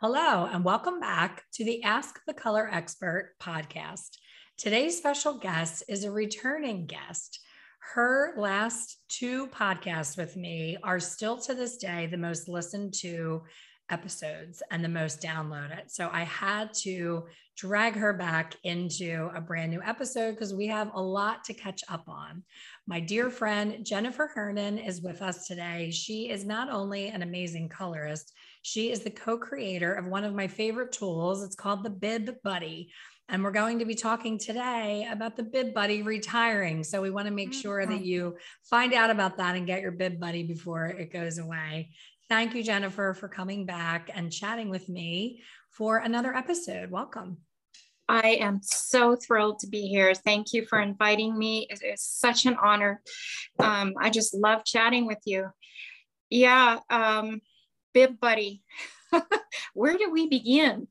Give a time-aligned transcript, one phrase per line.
[0.00, 4.10] Hello, and welcome back to the Ask the Color Expert podcast.
[4.56, 7.40] Today's special guest is a returning guest.
[7.94, 13.42] Her last two podcasts with me are still to this day the most listened to
[13.90, 15.90] episodes and the most downloaded.
[15.90, 17.24] So I had to
[17.56, 21.82] drag her back into a brand new episode because we have a lot to catch
[21.88, 22.44] up on.
[22.86, 25.90] My dear friend Jennifer Hernan is with us today.
[25.90, 28.32] She is not only an amazing colorist,
[28.68, 31.42] she is the co creator of one of my favorite tools.
[31.42, 32.92] It's called the Bib Buddy.
[33.30, 36.84] And we're going to be talking today about the Bib Buddy retiring.
[36.84, 38.04] So we want to make sure that mm-hmm.
[38.04, 41.90] you find out about that and get your Bib Buddy before it goes away.
[42.28, 46.90] Thank you, Jennifer, for coming back and chatting with me for another episode.
[46.90, 47.38] Welcome.
[48.06, 50.14] I am so thrilled to be here.
[50.14, 51.66] Thank you for inviting me.
[51.70, 53.02] It is such an honor.
[53.58, 55.48] Um, I just love chatting with you.
[56.30, 57.40] Yeah, um,
[57.98, 58.62] Bib Buddy.
[59.74, 60.86] Where do we begin?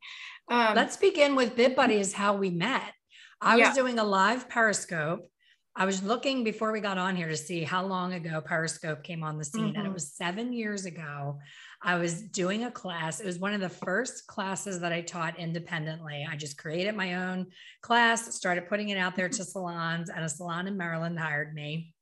[0.51, 2.91] Um, Let's begin with Bib Buddy is how we met.
[3.39, 3.69] I yeah.
[3.69, 5.25] was doing a live Periscope.
[5.73, 9.23] I was looking before we got on here to see how long ago Periscope came
[9.23, 9.75] on the scene, mm-hmm.
[9.75, 9.93] and it mm-hmm.
[9.93, 11.39] was seven years ago.
[11.81, 13.21] I was doing a class.
[13.21, 16.27] It was one of the first classes that I taught independently.
[16.29, 17.45] I just created my own
[17.81, 21.93] class, started putting it out there to salons, and a salon in Maryland hired me.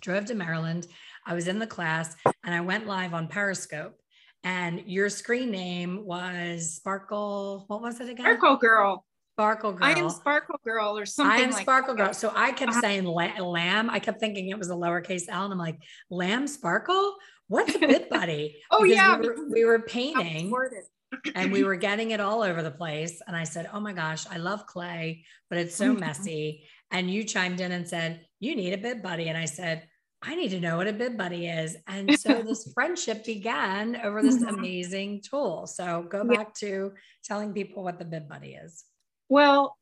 [0.00, 0.86] Drove to Maryland.
[1.26, 3.96] I was in the class and I went live on Periscope
[4.44, 7.64] and your screen name was Sparkle.
[7.68, 8.24] What was it again?
[8.24, 9.04] Sparkle Girl.
[9.34, 9.84] Sparkle Girl.
[9.84, 11.40] I am Sparkle Girl or something.
[11.40, 12.04] I am like Sparkle that.
[12.04, 12.14] Girl.
[12.14, 12.80] So I kept uh-huh.
[12.80, 13.88] saying lamb.
[13.88, 15.78] I kept thinking it was a lowercase L, and I'm like,
[16.10, 17.16] lamb sparkle.
[17.48, 18.56] What's a bib buddy?
[18.70, 20.52] oh because yeah, we were, we were painting.
[21.34, 23.20] and we were getting it all over the place.
[23.26, 26.64] And I said, Oh my gosh, I love clay, but it's so messy.
[26.90, 29.28] And you chimed in and said, You need a bib buddy.
[29.28, 29.86] And I said,
[30.22, 31.76] I need to know what a bib buddy is.
[31.86, 34.54] And so this friendship began over this mm-hmm.
[34.54, 35.66] amazing tool.
[35.66, 36.68] So go back yeah.
[36.68, 36.92] to
[37.24, 38.84] telling people what the bib buddy is.
[39.28, 39.76] Well,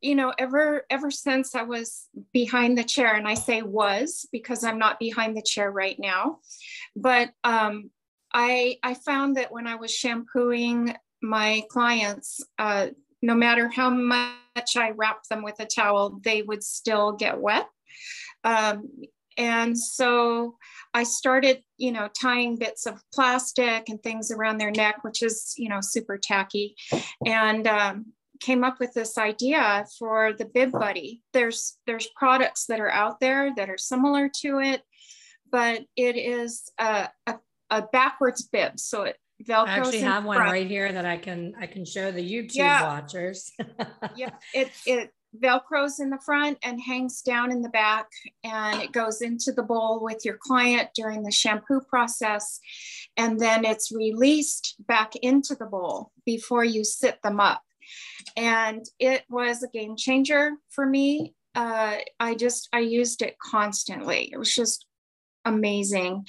[0.00, 4.62] you know, ever ever since I was behind the chair, and I say was because
[4.62, 6.40] I'm not behind the chair right now,
[6.94, 7.90] but um,
[8.32, 12.88] I I found that when I was shampooing my clients, uh,
[13.22, 17.66] no matter how much I wrapped them with a towel, they would still get wet.
[18.44, 18.90] Um,
[19.36, 20.56] and so
[20.92, 25.54] I started, you know, tying bits of plastic and things around their neck, which is,
[25.56, 26.76] you know, super tacky,
[27.26, 28.06] and um,
[28.40, 31.22] came up with this idea for the bib buddy.
[31.32, 34.82] There's there's products that are out there that are similar to it,
[35.50, 37.38] but it is a, a,
[37.70, 41.54] a backwards bib, so it Velcros I actually have one right here that I can
[41.60, 42.82] I can show the YouTube yeah.
[42.84, 43.50] watchers.
[44.16, 45.10] yeah, it it
[45.42, 48.06] velcros in the front and hangs down in the back
[48.42, 52.60] and it goes into the bowl with your client during the shampoo process
[53.16, 57.62] and then it's released back into the bowl before you sit them up.
[58.36, 61.34] And it was a game changer for me.
[61.56, 64.30] Uh, i just i used it constantly.
[64.32, 64.86] It was just
[65.44, 66.26] amazing.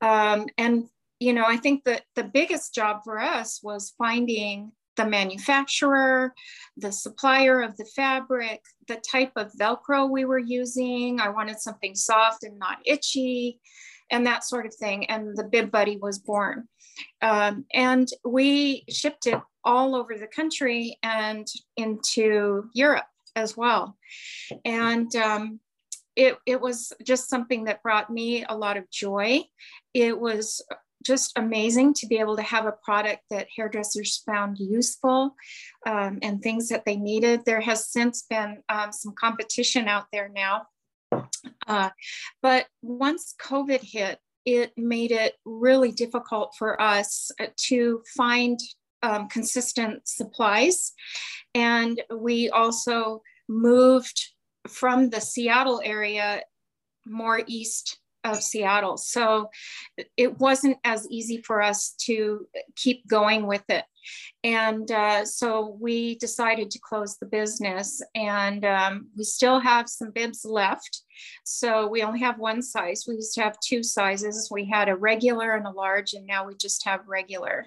[0.00, 0.88] Um, and
[1.20, 6.34] you know i think that the biggest job for us was finding the manufacturer,
[6.76, 11.20] the supplier of the fabric, the type of Velcro we were using.
[11.20, 13.60] I wanted something soft and not itchy,
[14.10, 15.06] and that sort of thing.
[15.06, 16.68] And the Bib Buddy was born.
[17.22, 23.96] Um, and we shipped it all over the country and into Europe as well.
[24.64, 25.60] And um,
[26.14, 29.40] it, it was just something that brought me a lot of joy.
[29.92, 30.64] It was
[31.04, 35.34] just amazing to be able to have a product that hairdressers found useful
[35.86, 37.44] um, and things that they needed.
[37.44, 40.66] There has since been um, some competition out there now.
[41.66, 41.90] Uh,
[42.42, 48.58] but once COVID hit, it made it really difficult for us uh, to find
[49.02, 50.92] um, consistent supplies.
[51.54, 54.20] And we also moved
[54.68, 56.42] from the Seattle area
[57.06, 58.96] more east of Seattle.
[58.96, 59.50] So
[60.16, 63.84] it wasn't as easy for us to keep going with it.
[64.42, 70.10] And uh, so we decided to close the business, and um, we still have some
[70.10, 71.02] bibs left.
[71.44, 73.04] So we only have one size.
[73.08, 74.48] We used to have two sizes.
[74.50, 77.66] We had a regular and a large, and now we just have regular.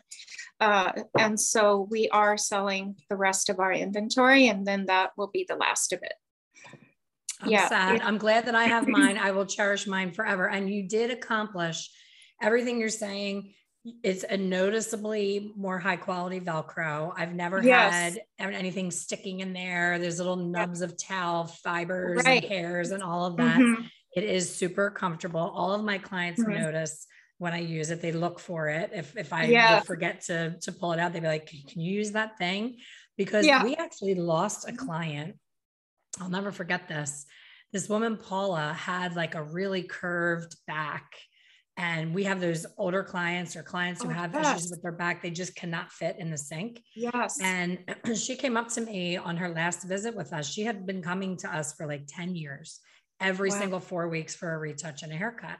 [0.59, 5.31] Uh, and so we are selling the rest of our inventory, and then that will
[5.33, 6.13] be the last of it.
[7.41, 7.67] I'm yeah.
[7.67, 8.01] sad.
[8.01, 9.17] I'm glad that I have mine.
[9.17, 10.49] I will cherish mine forever.
[10.49, 11.89] And you did accomplish
[12.41, 13.53] everything you're saying.
[14.03, 17.13] It's a noticeably more high quality Velcro.
[17.15, 18.17] I've never yes.
[18.37, 19.97] had anything sticking in there.
[19.97, 22.43] There's little nubs of towel fibers right.
[22.43, 23.59] and hairs and all of that.
[23.59, 23.83] Mm-hmm.
[24.15, 25.39] It is super comfortable.
[25.39, 26.59] All of my clients mm-hmm.
[26.59, 27.07] notice
[27.37, 28.01] when I use it.
[28.01, 28.91] They look for it.
[28.93, 29.79] If if I yeah.
[29.81, 32.77] forget to to pull it out, they'd be like, "Can you use that thing?"
[33.15, 33.63] Because yeah.
[33.63, 35.35] we actually lost a client
[36.19, 37.25] I'll never forget this.
[37.73, 41.13] This woman, Paula, had like a really curved back.
[41.79, 44.57] And we have those older clients or clients who oh, have yes.
[44.57, 45.21] issues with their back.
[45.21, 46.81] They just cannot fit in the sink.
[46.95, 47.39] Yes.
[47.41, 47.77] And
[48.15, 50.51] she came up to me on her last visit with us.
[50.51, 52.79] She had been coming to us for like 10 years,
[53.21, 53.59] every wow.
[53.59, 55.59] single four weeks for a retouch and a haircut.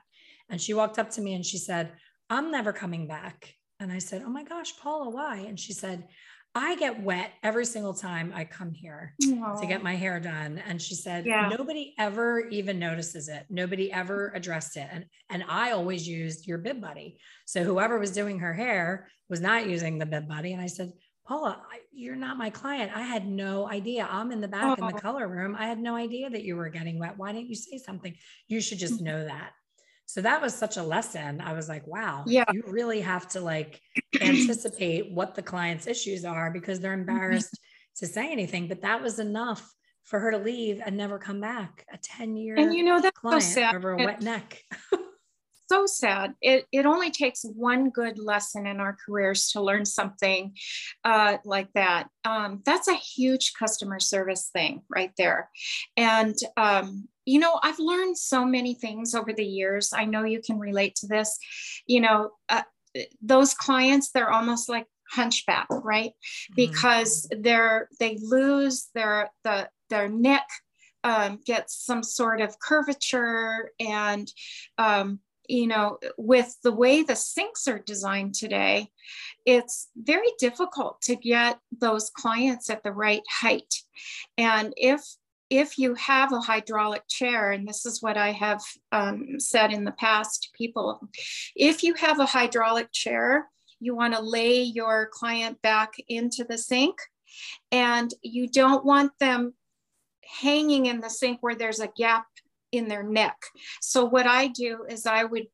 [0.49, 1.91] And she walked up to me and she said,
[2.31, 3.53] I'm never coming back.
[3.79, 5.37] And I said, Oh my gosh, Paula, why?
[5.47, 6.07] And she said,
[6.57, 9.59] I get wet every single time I come here Aww.
[9.59, 10.61] to get my hair done.
[10.67, 11.49] And she said, yeah.
[11.55, 13.45] nobody ever even notices it.
[13.49, 14.87] Nobody ever addressed it.
[14.91, 17.19] And, and I always used your bib buddy.
[17.45, 20.53] So whoever was doing her hair was not using the bib buddy.
[20.53, 20.93] And I said,
[21.27, 22.91] Paula, I, you're not my client.
[22.95, 24.07] I had no idea.
[24.09, 25.55] I'm in the back in the color room.
[25.59, 27.17] I had no idea that you were getting wet.
[27.17, 28.15] Why didn't you say something?
[28.47, 29.05] You should just mm-hmm.
[29.05, 29.51] know that.
[30.07, 31.41] So that was such a lesson.
[31.41, 32.45] I was like, wow, yeah.
[32.53, 33.81] you really have to like
[34.21, 37.09] anticipate what the client's issues are because they're mm-hmm.
[37.09, 37.59] embarrassed
[37.97, 38.69] to say anything.
[38.69, 39.69] But that was enough
[40.03, 41.85] for her to leave and never come back.
[41.93, 43.75] A 10 year and you know that's client so sad.
[43.75, 44.63] over a wet neck.
[45.69, 46.33] So sad.
[46.41, 50.53] It, it only takes one good lesson in our careers to learn something
[51.03, 52.09] uh, like that.
[52.25, 55.49] Um, that's a huge customer service thing right there.
[55.95, 59.91] And um, you know, I've learned so many things over the years.
[59.93, 61.37] I know you can relate to this.
[61.85, 62.63] You know, uh,
[63.21, 66.11] those clients, they're almost like hunchback, right?
[66.11, 66.53] Mm-hmm.
[66.55, 70.47] Because they're they lose their the their neck
[71.03, 74.31] um, gets some sort of curvature and
[74.77, 78.89] um, you know with the way the sinks are designed today
[79.47, 83.73] it's very difficult to get those clients at the right height.
[84.37, 85.01] And if
[85.49, 88.61] if you have a hydraulic chair, and this is what I have
[88.91, 90.99] um, said in the past to people,
[91.55, 93.47] if you have a hydraulic chair,
[93.79, 96.97] you want to lay your client back into the sink
[97.71, 99.53] and you don't want them
[100.41, 102.25] hanging in the sink where there's a gap
[102.71, 103.37] in their neck.
[103.81, 105.47] So, what I do is I would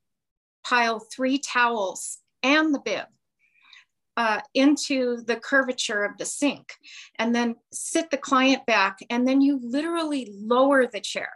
[0.64, 3.06] pile three towels and the bib
[4.16, 6.72] uh, into the curvature of the sink
[7.18, 11.30] and then sit the client back and then you literally lower the chair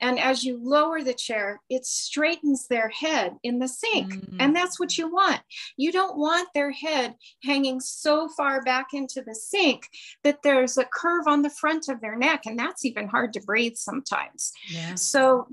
[0.00, 4.36] and as you lower the chair it straightens their head in the sink mm.
[4.38, 5.40] and that's what you want
[5.76, 9.88] you don't want their head hanging so far back into the sink
[10.24, 13.40] that there's a curve on the front of their neck and that's even hard to
[13.42, 14.94] breathe sometimes yeah.
[14.94, 15.46] so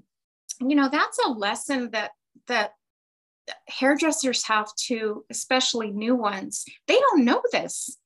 [0.60, 2.12] you know that's a lesson that
[2.48, 2.72] that
[3.68, 7.98] hairdressers have to, especially new ones, they don't know this.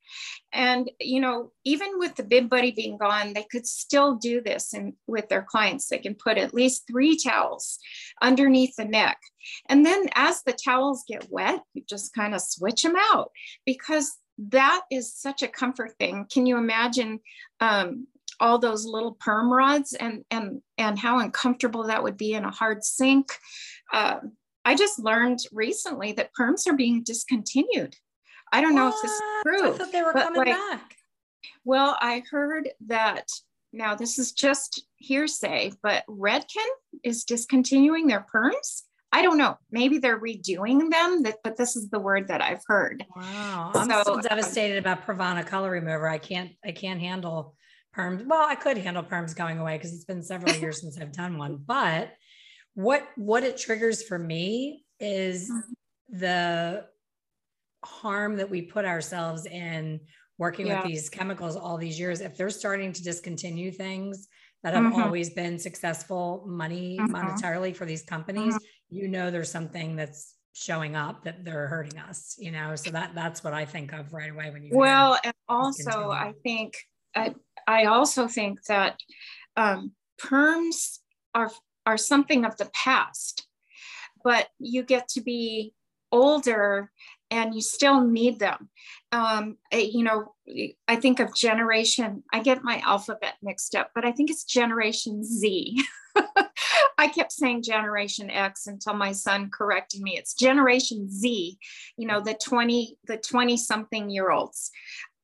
[0.54, 4.74] And you know, even with the bib buddy being gone, they could still do this
[4.74, 5.88] and with their clients.
[5.88, 7.80] They can put at least three towels
[8.22, 9.18] underneath the neck.
[9.70, 13.32] And then as the towels get wet, you just kind of switch them out
[13.66, 14.18] because
[14.50, 16.26] that is such a comfort thing.
[16.32, 17.20] Can you imagine
[17.60, 18.08] um,
[18.40, 22.52] all those little perm rods and and and how uncomfortable that would be in a
[22.52, 23.32] hard sink?
[23.94, 24.20] Uh,
[24.66, 27.96] I just learned recently that perms are being discontinued.
[28.52, 28.80] I don't what?
[28.82, 29.74] know if this is true.
[29.74, 30.96] I thought they were coming like, back.
[31.64, 33.28] Well, I heard that
[33.74, 36.68] now this is just hearsay, but Redken
[37.04, 38.84] is discontinuing their perms.
[39.14, 39.58] I don't know.
[39.72, 43.06] Maybe they're redoing them, but this is the word that I've heard.
[43.16, 43.72] Wow.
[43.76, 46.08] I'm so, still devastated about Pravana color remover.
[46.08, 47.56] I can't, I can't handle
[47.96, 48.26] perms.
[48.26, 51.38] Well, I could handle perms going away because it's been several years since I've done
[51.38, 52.14] one, but
[52.74, 56.20] what what it triggers for me is mm-hmm.
[56.20, 56.86] the
[57.84, 60.00] harm that we put ourselves in
[60.38, 60.82] working yeah.
[60.82, 64.28] with these chemicals all these years if they're starting to discontinue things
[64.64, 65.02] that have mm-hmm.
[65.02, 67.16] always been successful money mm-hmm.
[67.16, 68.96] monetarily for these companies mm-hmm.
[68.96, 73.16] you know there's something that's showing up that they're hurting us you know so that
[73.16, 76.74] that's what i think of right away when you well and also i think
[77.16, 77.34] I,
[77.68, 78.98] I also think that
[79.58, 81.00] um, perms
[81.34, 81.52] are
[81.86, 83.48] are something of the past
[84.24, 85.74] but you get to be
[86.12, 86.92] older
[87.32, 88.70] and you still need them.
[89.14, 90.36] Um, you know,
[90.88, 95.24] I think of generation, I get my alphabet mixed up, but I think it's Generation
[95.24, 95.82] Z.
[96.98, 100.18] I kept saying Generation X until my son corrected me.
[100.18, 101.58] It's Generation Z,
[101.98, 104.70] you know, the 20, the 20 something year olds.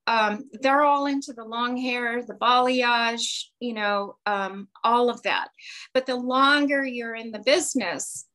[0.08, 5.50] Um, they're all into the long hair, the balayage, you know, um, all of that.
[5.94, 8.26] But the longer you're in the business,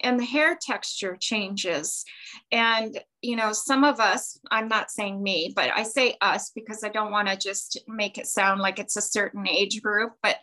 [0.00, 2.04] and the hair texture changes.
[2.52, 6.84] And, you know, some of us, I'm not saying me, but I say us because
[6.84, 10.12] I don't want to just make it sound like it's a certain age group.
[10.22, 10.36] But,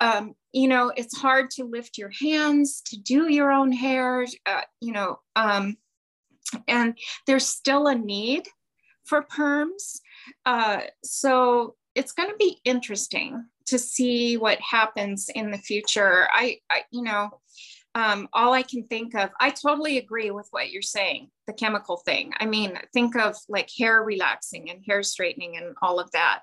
[0.00, 4.62] um, you know, it's hard to lift your hands, to do your own hair, uh,
[4.80, 5.76] you know, um,
[6.68, 8.48] and there's still a need
[9.04, 9.98] for perms.
[10.46, 16.28] Uh, so it's going to be interesting to see what happens in the future.
[16.32, 17.40] I, I you know,
[17.94, 21.98] um, all I can think of, I totally agree with what you're saying, the chemical
[21.98, 22.32] thing.
[22.40, 26.40] I mean, think of like hair relaxing and hair straightening and all of that.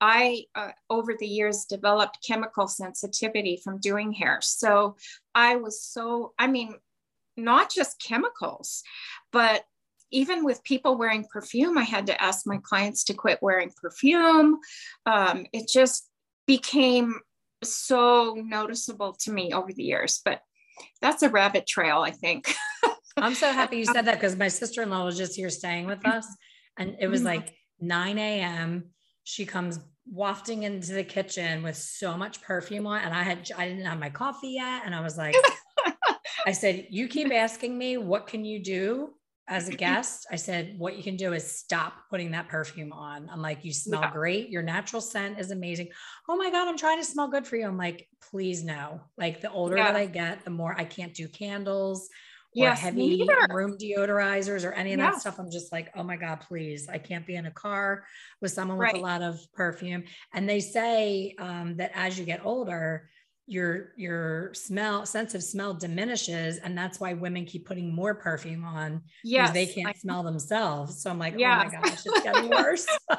[0.00, 4.38] I, uh, over the years, developed chemical sensitivity from doing hair.
[4.40, 4.96] So
[5.34, 6.76] I was so, I mean,
[7.36, 8.84] not just chemicals,
[9.32, 9.64] but
[10.12, 14.60] even with people wearing perfume, I had to ask my clients to quit wearing perfume.
[15.06, 16.08] Um, it just
[16.46, 17.18] became
[17.64, 20.20] so noticeable to me over the years.
[20.24, 20.40] But
[21.00, 22.54] that's a rabbit trail, I think.
[23.16, 25.86] I'm so happy you said that because my sister in law was just here staying
[25.86, 26.26] with us,
[26.78, 27.28] and it was mm-hmm.
[27.28, 28.90] like 9 a.m.
[29.22, 29.78] She comes
[30.10, 33.98] wafting into the kitchen with so much perfume on, and I had I didn't have
[33.98, 35.36] my coffee yet, and I was like,
[36.46, 39.14] I said, "You keep asking me what can you do."
[39.46, 43.28] As a guest, I said, what you can do is stop putting that perfume on.
[43.30, 44.10] I'm like, you smell yeah.
[44.10, 44.48] great.
[44.48, 45.90] Your natural scent is amazing.
[46.28, 47.66] Oh my God, I'm trying to smell good for you.
[47.66, 49.02] I'm like, please no.
[49.18, 49.92] Like the older yeah.
[49.92, 52.08] that I get, the more I can't do candles
[52.56, 55.10] or yes, heavy room deodorizers or any of yeah.
[55.10, 55.38] that stuff.
[55.38, 56.88] I'm just like, oh my God, please.
[56.88, 58.04] I can't be in a car
[58.40, 58.96] with someone with right.
[58.96, 60.04] a lot of perfume.
[60.32, 63.10] And they say um, that as you get older,
[63.46, 68.64] your your smell sense of smell diminishes and that's why women keep putting more perfume
[68.64, 71.62] on yeah they can't I, smell themselves so i'm like yeah.
[71.62, 72.86] oh my gosh it's getting worse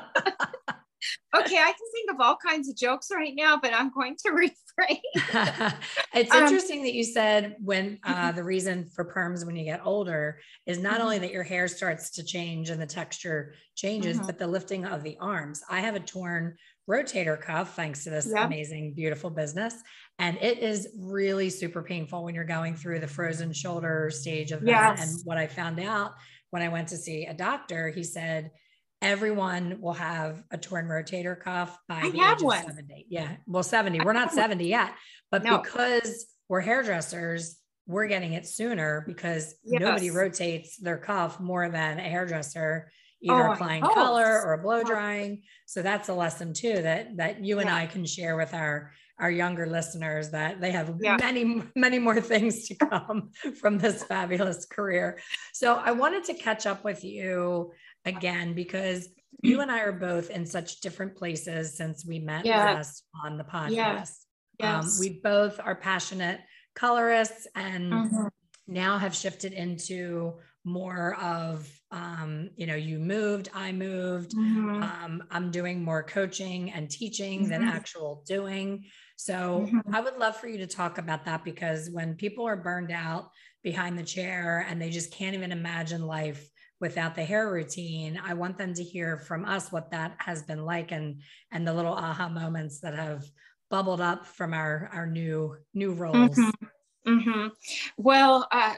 [1.36, 4.32] okay, I can think of all kinds of jokes right now, but I'm going to
[4.32, 5.02] refrain.
[6.14, 8.36] it's um, interesting that you said when uh, mm-hmm.
[8.36, 11.02] the reason for perms when you get older is not mm-hmm.
[11.04, 14.26] only that your hair starts to change and the texture changes, mm-hmm.
[14.26, 15.64] but the lifting of the arms.
[15.70, 16.56] I have a torn
[16.90, 18.46] rotator cuff thanks to this yep.
[18.46, 19.76] amazing, beautiful business.
[20.18, 24.62] And it is really super painful when you're going through the frozen shoulder stage of
[24.62, 24.98] that.
[24.98, 25.14] Yes.
[25.14, 26.14] And what I found out
[26.52, 28.52] when I went to see a doctor, he said,
[29.02, 32.60] everyone will have a torn rotator cuff by I the age one.
[32.60, 33.08] of 70.
[33.10, 33.36] Yeah.
[33.46, 34.02] Well, 70.
[34.02, 34.94] We're not 70 yet,
[35.32, 35.58] but no.
[35.58, 37.58] because we're hairdressers,
[37.88, 39.82] we're getting it sooner because yes.
[39.82, 42.92] nobody rotates their cuff more than a hairdresser,
[43.22, 45.44] either oh, applying color or blow drying.
[45.66, 47.76] So that's a lesson too that that you and yeah.
[47.76, 51.18] I can share with our our younger listeners that they have yeah.
[51.20, 55.20] many many more things to come from this fabulous career.
[55.54, 57.72] So I wanted to catch up with you
[58.06, 59.10] again because
[59.42, 62.66] you and I are both in such different places since we met yeah.
[62.66, 63.70] last on the podcast.
[63.70, 64.26] Yes.
[64.62, 66.40] Um, we both are passionate
[66.76, 68.28] colorists and mm-hmm.
[68.68, 74.82] now have shifted into more of um, you know you moved i moved mm-hmm.
[74.82, 77.50] um, i'm doing more coaching and teaching mm-hmm.
[77.50, 78.84] than actual doing
[79.16, 79.96] so mm-hmm.
[79.96, 83.30] i would love for you to talk about that because when people are burned out
[83.64, 86.50] behind the chair and they just can't even imagine life
[86.82, 90.66] without the hair routine i want them to hear from us what that has been
[90.66, 93.24] like and and the little aha moments that have
[93.70, 96.66] bubbled up from our our new new roles mm-hmm.
[97.08, 97.48] Mm-hmm.
[97.98, 98.76] well uh,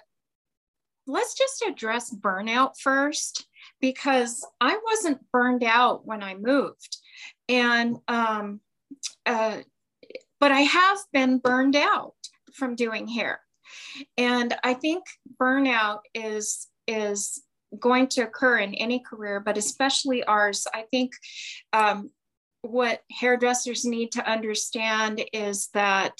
[1.08, 3.48] let's just address burnout first
[3.82, 6.98] because i wasn't burned out when i moved
[7.50, 8.60] and um,
[9.26, 9.60] uh,
[10.40, 12.16] but i have been burned out
[12.54, 13.40] from doing hair
[14.18, 15.04] and i think
[15.40, 17.42] burnout is is
[17.78, 20.68] going to occur in any career, but especially ours.
[20.74, 21.14] I think
[21.74, 22.12] um,
[22.62, 26.14] what hairdressers need to understand is that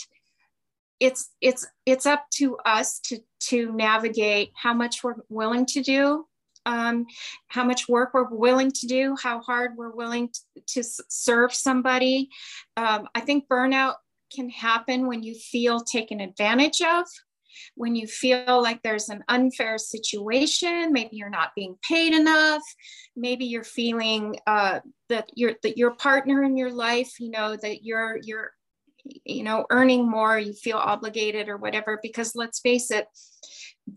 [1.00, 6.26] it's it's it's up to us to to navigate how much we're willing to do
[6.66, 7.06] um,
[7.48, 12.30] how much work we're willing to do how hard we're willing to, to serve somebody
[12.78, 13.94] um, i think burnout
[14.34, 17.06] can happen when you feel taken advantage of
[17.76, 22.62] when you feel like there's an unfair situation, maybe you're not being paid enough,
[23.16, 24.80] maybe you're feeling uh,
[25.10, 28.52] that your that your partner in your life, you know, that you're you're
[29.04, 32.00] you know, earning more, you feel obligated or whatever.
[32.02, 33.08] Because let's face it,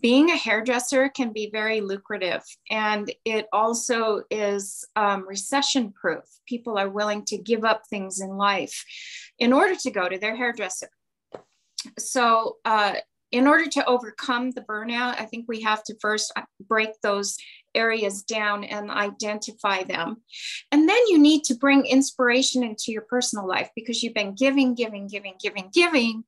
[0.01, 6.25] being a hairdresser can be very lucrative and it also is um, recession proof.
[6.47, 8.85] People are willing to give up things in life
[9.39, 10.91] in order to go to their hairdresser.
[11.99, 12.95] So, uh,
[13.33, 16.33] in order to overcome the burnout, I think we have to first
[16.69, 17.37] break those
[17.75, 20.23] areas down and identify them.
[20.73, 24.75] And then you need to bring inspiration into your personal life because you've been giving,
[24.75, 26.25] giving, giving, giving, giving.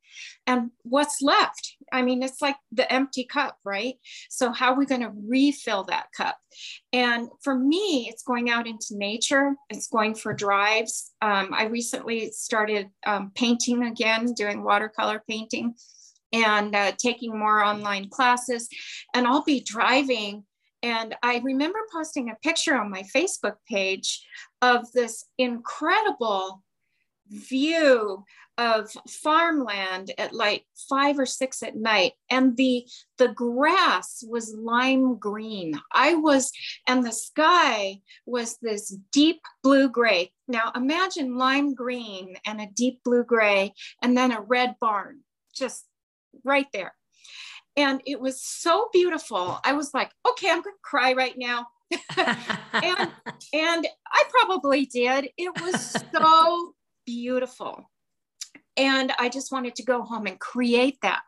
[0.46, 1.76] And what's left?
[1.92, 3.94] I mean, it's like the empty cup, right?
[4.30, 6.38] So, how are we going to refill that cup?
[6.92, 11.12] And for me, it's going out into nature, it's going for drives.
[11.20, 15.74] Um, I recently started um, painting again, doing watercolor painting
[16.32, 18.68] and uh, taking more online classes.
[19.14, 20.44] And I'll be driving
[20.82, 24.24] and I remember posting a picture on my Facebook page
[24.60, 26.62] of this incredible
[27.28, 28.24] view
[28.58, 32.86] of farmland at like five or six at night and the
[33.16, 35.80] the grass was lime green.
[35.90, 36.52] I was
[36.86, 40.32] and the sky was this deep blue gray.
[40.48, 43.72] Now imagine lime green and a deep blue gray
[44.02, 45.20] and then a red barn
[45.54, 45.86] just
[46.44, 46.94] right there
[47.76, 49.58] and it was so beautiful.
[49.64, 51.66] I was like, okay, I'm going to cry right now.
[52.16, 53.10] and
[53.52, 55.28] and I probably did.
[55.36, 56.74] It was so
[57.06, 57.90] beautiful.
[58.76, 61.22] And I just wanted to go home and create that.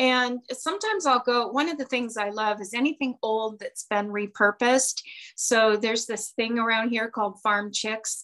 [0.00, 4.08] And sometimes I'll go, one of the things I love is anything old that's been
[4.08, 5.02] repurposed.
[5.36, 8.22] So there's this thing around here called Farm Chicks.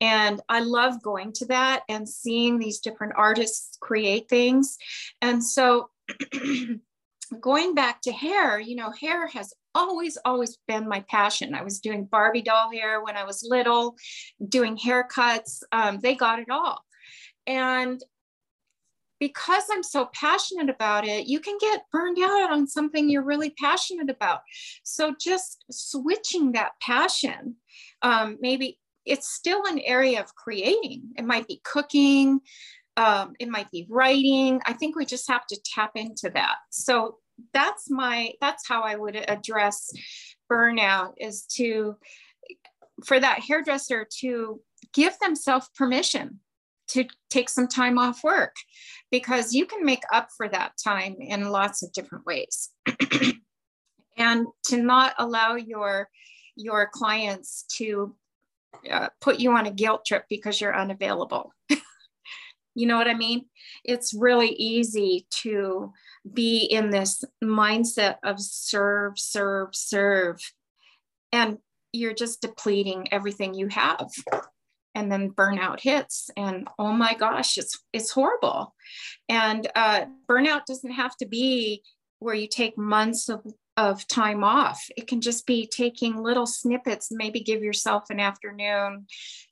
[0.00, 4.78] And I love going to that and seeing these different artists create things.
[5.20, 5.90] And so
[7.40, 11.54] going back to hair, you know, hair has always, always been my passion.
[11.54, 13.96] I was doing Barbie doll hair when I was little,
[14.48, 15.62] doing haircuts.
[15.72, 16.84] Um, they got it all.
[17.46, 18.02] And
[19.18, 23.50] because I'm so passionate about it, you can get burned out on something you're really
[23.50, 24.40] passionate about.
[24.82, 27.54] So just switching that passion,
[28.02, 31.02] um, maybe it's still an area of creating.
[31.16, 32.40] It might be cooking,
[32.96, 34.60] um, it might be writing.
[34.66, 36.56] I think we just have to tap into that.
[36.70, 37.18] So
[37.52, 39.90] that's my that's how I would address
[40.50, 41.96] burnout is to
[43.04, 44.60] for that hairdresser to
[44.92, 46.40] give themselves permission
[46.88, 48.54] to take some time off work
[49.10, 52.70] because you can make up for that time in lots of different ways.
[54.18, 56.08] And to not allow your
[56.54, 58.14] your clients to
[58.90, 61.50] uh, put you on a guilt trip because you're unavailable
[62.74, 63.44] you know what i mean
[63.84, 65.92] it's really easy to
[66.30, 70.40] be in this mindset of serve, serve, serve.
[71.32, 71.58] And
[71.92, 74.10] you're just depleting everything you have.
[74.94, 78.74] And then burnout hits, and oh my gosh, it's it's horrible.
[79.26, 81.82] And uh, burnout doesn't have to be
[82.18, 83.40] where you take months of
[83.78, 84.84] of time off.
[84.94, 89.06] It can just be taking little snippets, maybe give yourself an afternoon,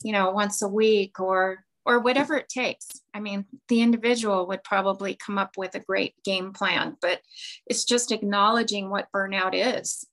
[0.04, 2.87] you know, once a week or or whatever it takes.
[3.12, 7.20] I mean, the individual would probably come up with a great game plan, but
[7.66, 10.07] it's just acknowledging what burnout is.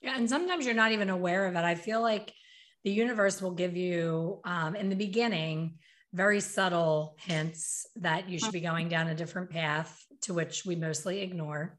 [0.00, 0.16] Yeah.
[0.16, 1.64] And sometimes you're not even aware of it.
[1.64, 2.32] I feel like
[2.84, 5.74] the universe will give you, um, in the beginning,
[6.14, 10.76] very subtle hints that you should be going down a different path to which we
[10.76, 11.78] mostly ignore.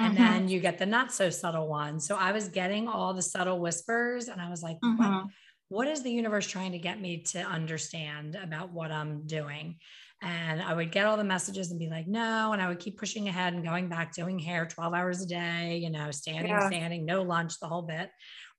[0.00, 0.24] And mm-hmm.
[0.24, 2.00] then you get the not so subtle one.
[2.00, 5.26] So I was getting all the subtle whispers and I was like, mm-hmm
[5.68, 9.76] what is the universe trying to get me to understand about what I'm doing?
[10.20, 12.52] And I would get all the messages and be like, no.
[12.52, 15.78] And I would keep pushing ahead and going back, doing hair 12 hours a day,
[15.80, 16.68] you know, standing, yeah.
[16.68, 18.10] standing, no lunch, the whole bit,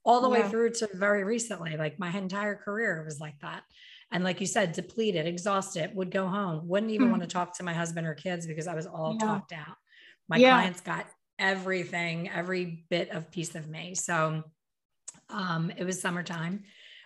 [0.06, 0.44] all the yeah.
[0.44, 1.76] way through to very recently.
[1.76, 3.64] Like my entire career was like that.
[4.12, 7.18] And like you said, depleted, exhausted, would go home, wouldn't even mm-hmm.
[7.18, 9.28] want to talk to my husband or kids because I was all yeah.
[9.28, 9.76] talked out.
[10.30, 13.96] My clients got everything, every bit of piece of me.
[13.96, 14.44] So
[15.30, 16.64] um, it was summertime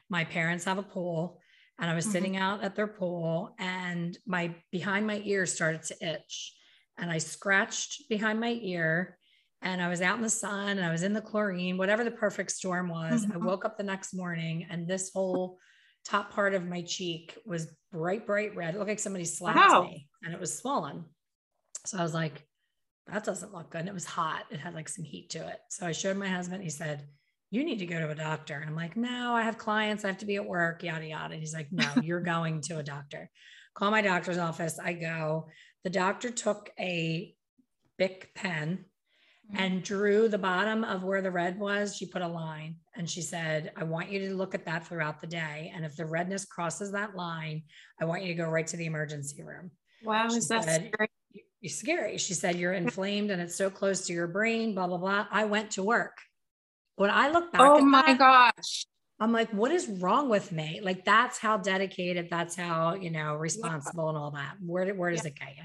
[0.09, 1.39] my parents have a pool
[1.79, 2.11] and I was mm-hmm.
[2.11, 6.53] sitting out at their pool and my behind my ear started to itch
[6.97, 9.17] and I scratched behind my ear
[9.61, 12.11] and I was out in the sun and I was in the chlorine, whatever the
[12.11, 13.25] perfect storm was.
[13.25, 13.33] Mm-hmm.
[13.33, 15.57] I woke up the next morning and this whole
[16.05, 18.75] top part of my cheek was bright, bright red.
[18.75, 19.83] It looked like somebody slapped wow.
[19.83, 21.05] me and it was swollen.
[21.85, 22.45] So I was like,
[23.07, 23.79] that doesn't look good.
[23.79, 24.45] And it was hot.
[24.51, 25.59] It had like some heat to it.
[25.69, 26.63] So I showed my husband.
[26.63, 27.05] He said,
[27.53, 28.55] you need to go to a doctor.
[28.55, 30.03] And I'm like, no, I have clients.
[30.03, 31.33] I have to be at work, yada, yada.
[31.35, 33.29] And he's like, no, you're going to a doctor.
[33.75, 34.79] Call my doctor's office.
[34.83, 35.49] I go.
[35.83, 37.35] The doctor took a
[37.99, 38.85] Bic pen
[39.51, 39.63] mm-hmm.
[39.63, 41.95] and drew the bottom of where the red was.
[41.95, 45.21] She put a line and she said, I want you to look at that throughout
[45.21, 45.71] the day.
[45.75, 47.61] And if the redness crosses that line,
[48.01, 49.69] I want you to go right to the emergency room.
[50.03, 51.09] Wow, she is that said, scary?
[51.61, 52.17] You're scary.
[52.17, 55.27] She said, You're inflamed and it's so close to your brain, blah, blah, blah.
[55.29, 56.17] I went to work.
[56.95, 58.86] When I look back, oh my that, gosh.
[59.19, 60.82] I'm like, what is wrong with me?
[60.84, 64.10] Like, that's how dedicated, that's how, you know, responsible yeah.
[64.10, 64.56] and all that.
[64.60, 65.29] Where, where does yeah.
[65.29, 65.63] it get you?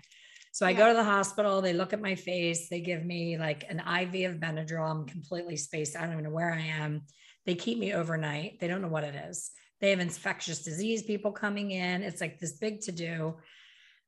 [0.52, 3.64] So I go to the hospital, they look at my face, they give me like
[3.68, 4.90] an IV of Benadryl.
[4.90, 5.96] I'm completely spaced.
[5.96, 7.02] I don't even know where I am.
[7.46, 8.58] They keep me overnight.
[8.60, 9.50] They don't know what it is.
[9.80, 12.02] They have infectious disease people coming in.
[12.02, 13.36] It's like this big to do.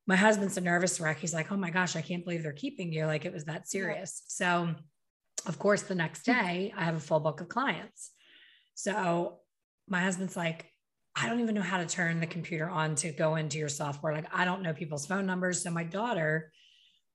[0.07, 1.19] My husband's a nervous wreck.
[1.19, 3.07] He's like, oh my gosh, I can't believe they're keeping you.
[3.07, 4.23] Like it was that serious.
[4.27, 4.75] So,
[5.47, 8.11] of course, the next day I have a full book of clients.
[8.75, 9.39] So
[9.89, 10.67] my husband's like,
[11.17, 14.15] I don't even know how to turn the computer on to go into your software.
[14.15, 15.63] Like, I don't know people's phone numbers.
[15.63, 16.53] So my daughter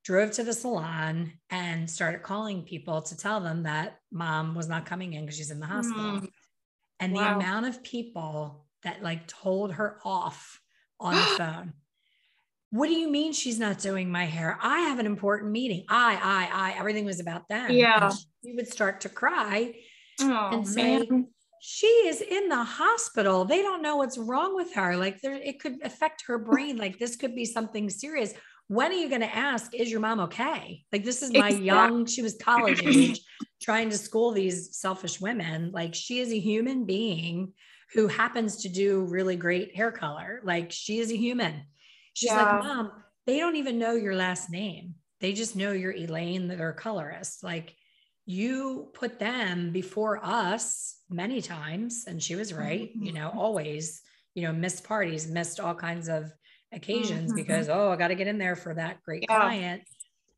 [0.04, 4.86] drove to the salon and started calling people to tell them that mom was not
[4.86, 6.22] coming in because she's in the hospital.
[6.22, 6.28] Mm.
[7.00, 7.22] And wow.
[7.22, 10.60] the amount of people that like told her off
[11.00, 11.74] on the phone.
[12.72, 14.58] What do you mean she's not doing my hair?
[14.62, 15.86] I have an important meeting.
[15.88, 17.72] I, I, I, everything was about them.
[17.72, 18.12] Yeah.
[18.44, 19.76] she would start to cry
[20.22, 21.28] oh, and say, man
[21.68, 23.44] she is in the hospital.
[23.44, 24.96] They don't know what's wrong with her.
[24.96, 26.78] Like there, it could affect her brain.
[26.78, 28.36] Like this could be something serious.
[28.68, 30.84] When are you going to ask, is your mom okay?
[30.92, 31.66] Like this is my exactly.
[31.66, 33.20] young, she was college age,
[33.64, 35.72] trying to school these selfish women.
[35.72, 37.54] Like she is a human being
[37.96, 40.42] who happens to do really great hair color.
[40.44, 41.64] Like she is a human.
[42.16, 42.56] She's yeah.
[42.56, 42.92] like, mom,
[43.28, 44.96] they don't even know your last name.
[45.22, 47.44] They just know you're Elaine, their colorist.
[47.44, 47.76] Like
[48.26, 53.04] you put them before us many times and she was right mm-hmm.
[53.04, 54.02] you know always
[54.34, 56.32] you know missed parties missed all kinds of
[56.74, 57.36] occasions mm-hmm.
[57.36, 59.40] because oh i got to get in there for that great yeah.
[59.40, 59.84] client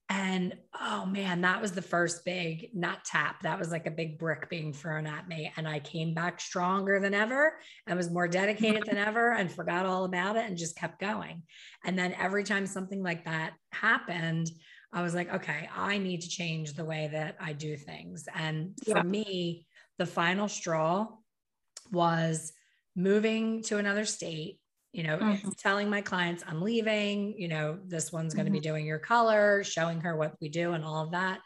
[0.09, 4.17] and oh man that was the first big not tap that was like a big
[4.17, 8.27] brick being thrown at me and i came back stronger than ever and was more
[8.27, 11.43] dedicated than ever and forgot all about it and just kept going
[11.83, 14.49] and then every time something like that happened
[14.93, 18.27] I was like, okay, I need to change the way that I do things.
[18.33, 19.03] And for yeah.
[19.03, 19.65] me,
[19.97, 21.07] the final straw
[21.91, 22.53] was
[22.95, 24.59] moving to another state,
[24.97, 25.49] you know, mm-hmm.
[25.59, 28.59] telling my clients I'm leaving, you know, this one's going to mm-hmm.
[28.59, 31.39] be doing your color, showing her what we do and all of that.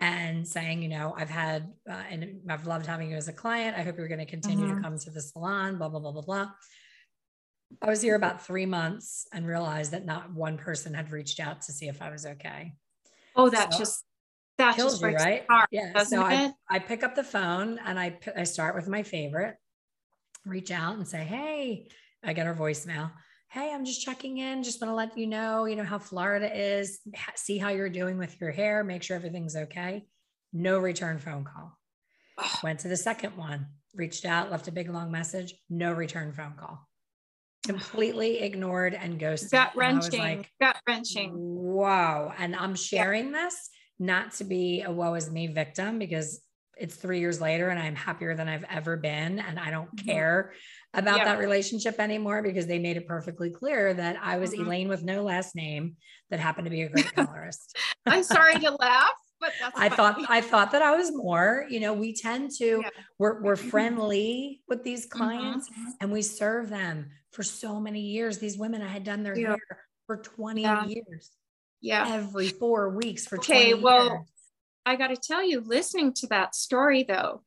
[0.00, 3.76] And saying, you know, I've had, uh, and I've loved having you as a client.
[3.76, 4.78] I hope you're going to continue mm-hmm.
[4.78, 6.50] to come to the salon, blah, blah, blah, blah, blah.
[7.80, 11.62] I was here about three months and realized that not one person had reached out
[11.62, 12.72] to see if I was okay.
[13.36, 14.04] Oh, that so just
[14.58, 15.44] that kills just you, right?
[15.48, 16.02] Heart, yeah.
[16.02, 19.54] So I, I pick up the phone and I I start with my favorite,
[20.44, 21.86] reach out and say, hey,
[22.22, 23.10] I get her voicemail.
[23.48, 24.62] Hey, I'm just checking in.
[24.62, 27.00] Just want to let you know, you know, how Florida is.
[27.34, 28.84] See how you're doing with your hair.
[28.84, 30.06] Make sure everything's okay.
[30.52, 31.76] No return phone call.
[32.62, 35.54] Went to the second one, reached out, left a big long message.
[35.68, 36.86] No return phone call
[37.64, 39.50] completely ignored and ghosted.
[39.50, 40.20] Gut wrenching.
[40.20, 41.32] Like, gut wrenching.
[41.34, 42.32] Wow.
[42.38, 43.44] And I'm sharing yeah.
[43.44, 46.40] this not to be a woe is me victim because
[46.78, 49.38] it's three years later and I'm happier than I've ever been.
[49.38, 50.08] And I don't mm-hmm.
[50.08, 50.52] care
[50.94, 51.24] about yeah.
[51.24, 54.66] that relationship anymore because they made it perfectly clear that I was mm-hmm.
[54.66, 55.96] Elaine with no last name
[56.30, 57.76] that happened to be a great colorist.
[58.06, 59.12] I'm sorry to laugh.
[59.40, 59.96] But I funny.
[59.96, 62.90] thought I thought that I was more, you know, we tend to yeah.
[63.18, 65.18] we're, we're friendly with these mm-hmm.
[65.18, 65.90] clients mm-hmm.
[66.00, 68.38] and we serve them for so many years.
[68.38, 69.48] These women, I had done their yeah.
[69.48, 70.84] hair for 20 yeah.
[70.84, 71.30] years.
[71.80, 72.06] Yeah.
[72.06, 74.26] Every four weeks for okay, well, years.
[74.84, 77.42] I got to tell you, listening to that story though,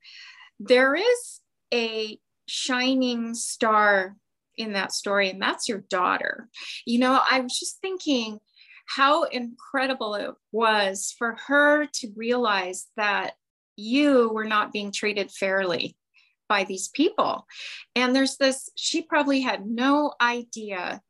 [0.60, 2.18] there is a
[2.54, 4.16] shining star
[4.56, 6.48] in that story, and that's your daughter.
[6.86, 8.40] You know, I was just thinking
[8.86, 13.34] how incredible it was for her to realize that
[13.76, 15.98] you were not being treated fairly
[16.48, 17.48] by these people.
[17.96, 21.02] And there's this, she probably had no idea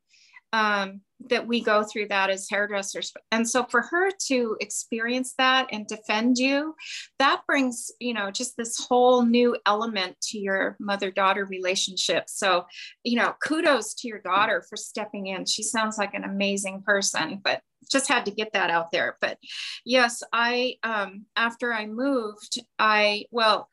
[0.52, 3.12] um, that we go through that as hairdressers.
[3.30, 6.74] And so for her to experience that and defend you,
[7.18, 12.24] that brings, you know, just this whole new element to your mother daughter relationship.
[12.28, 12.66] So,
[13.02, 15.46] you know, kudos to your daughter for stepping in.
[15.46, 17.60] She sounds like an amazing person, but
[17.90, 19.16] just had to get that out there.
[19.20, 19.38] But
[19.84, 23.70] yes, I, um, after I moved, I, well,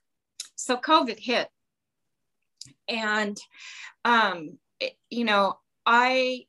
[0.56, 1.50] so COVID hit
[2.88, 3.40] and
[4.06, 4.58] um,
[5.10, 6.44] you know i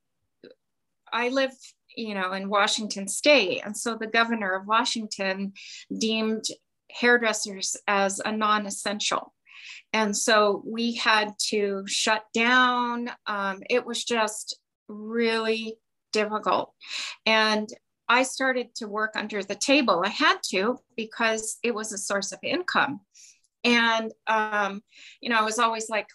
[1.12, 1.52] i live
[1.96, 5.52] you know in washington state and so the governor of washington
[5.98, 6.44] deemed
[6.90, 9.32] hairdressers as a non-essential
[9.92, 15.76] and so we had to shut down um, it was just really
[16.12, 16.72] difficult
[17.24, 17.68] and
[18.12, 20.02] I started to work under the table.
[20.04, 23.00] I had to because it was a source of income.
[23.64, 24.82] And, um,
[25.22, 26.08] you know, I was always like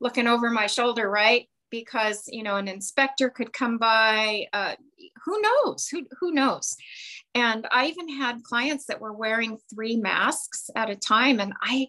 [0.00, 1.46] looking over my shoulder, right?
[1.74, 4.46] Because, you know, an inspector could come by.
[4.52, 4.76] Uh,
[5.24, 5.88] who knows?
[5.88, 6.76] Who, who knows?
[7.34, 11.40] And I even had clients that were wearing three masks at a time.
[11.40, 11.88] And I,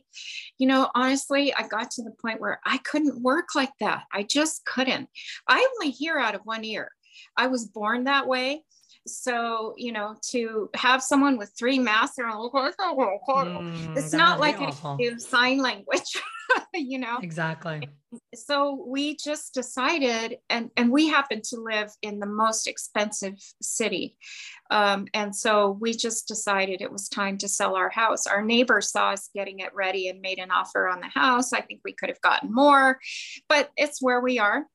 [0.58, 4.06] you know, honestly, I got to the point where I couldn't work like that.
[4.12, 5.08] I just couldn't.
[5.48, 6.90] I only hear out of one ear.
[7.38, 8.64] I was born that way
[9.08, 14.58] so you know to have someone with three masks mm, it's not like
[15.20, 16.16] sign language
[16.74, 17.18] you know?
[17.22, 17.90] Exactly.
[18.34, 24.16] So we just decided and and we happen to live in the most expensive city.
[24.72, 28.26] Um, and so we just decided it was time to sell our house.
[28.26, 31.52] Our neighbor saw us getting it ready and made an offer on the house.
[31.52, 33.00] I think we could have gotten more
[33.50, 34.66] but it's where we are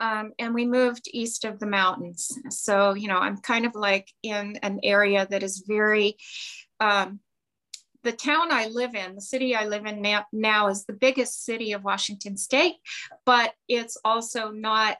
[0.00, 2.36] um, and we moved east of the mountains.
[2.50, 6.16] So, you know, I'm kind of like in an area that is very,
[6.80, 7.20] um,
[8.04, 11.44] the town I live in, the city I live in now, now is the biggest
[11.44, 12.76] city of Washington state,
[13.26, 14.98] but it's also not,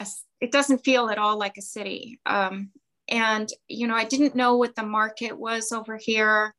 [0.00, 0.06] a,
[0.40, 2.20] it doesn't feel at all like a city.
[2.26, 2.70] Um,
[3.08, 6.54] and, you know, I didn't know what the market was over here.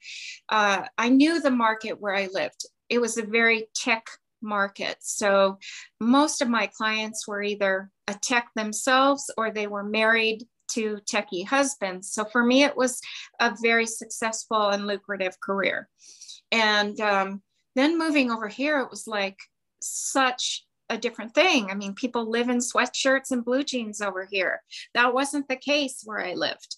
[0.49, 2.65] Uh, I knew the market where I lived.
[2.89, 4.05] It was a very tech
[4.41, 4.97] market.
[4.99, 5.58] So
[5.99, 11.45] most of my clients were either a tech themselves or they were married to techie
[11.45, 12.12] husbands.
[12.12, 12.99] So for me, it was
[13.39, 15.89] a very successful and lucrative career.
[16.51, 17.41] And um,
[17.75, 19.38] then moving over here, it was like
[19.82, 21.71] such a different thing.
[21.71, 24.62] I mean, people live in sweatshirts and blue jeans over here.
[24.93, 26.75] That wasn't the case where I lived.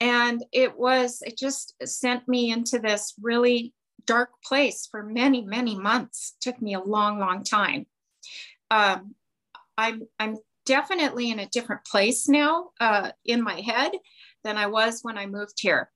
[0.00, 3.72] And it was, it just sent me into this really
[4.08, 6.34] dark place for many, many months.
[6.34, 7.86] It took me a long, long time.
[8.70, 9.14] Um,
[9.76, 13.92] I'm, I'm definitely in a different place now uh, in my head
[14.44, 15.90] than I was when I moved here.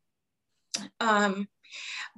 [1.01, 1.48] Um,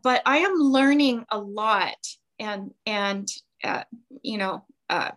[0.03, 2.03] but I am learning a lot,
[2.39, 3.29] and and
[3.63, 3.85] uh,
[4.23, 5.13] you know, uh,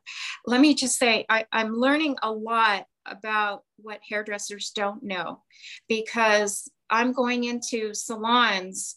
[0.45, 5.43] let me just say I, I'm learning a lot about what hairdressers don't know,
[5.87, 8.95] because I'm going into salons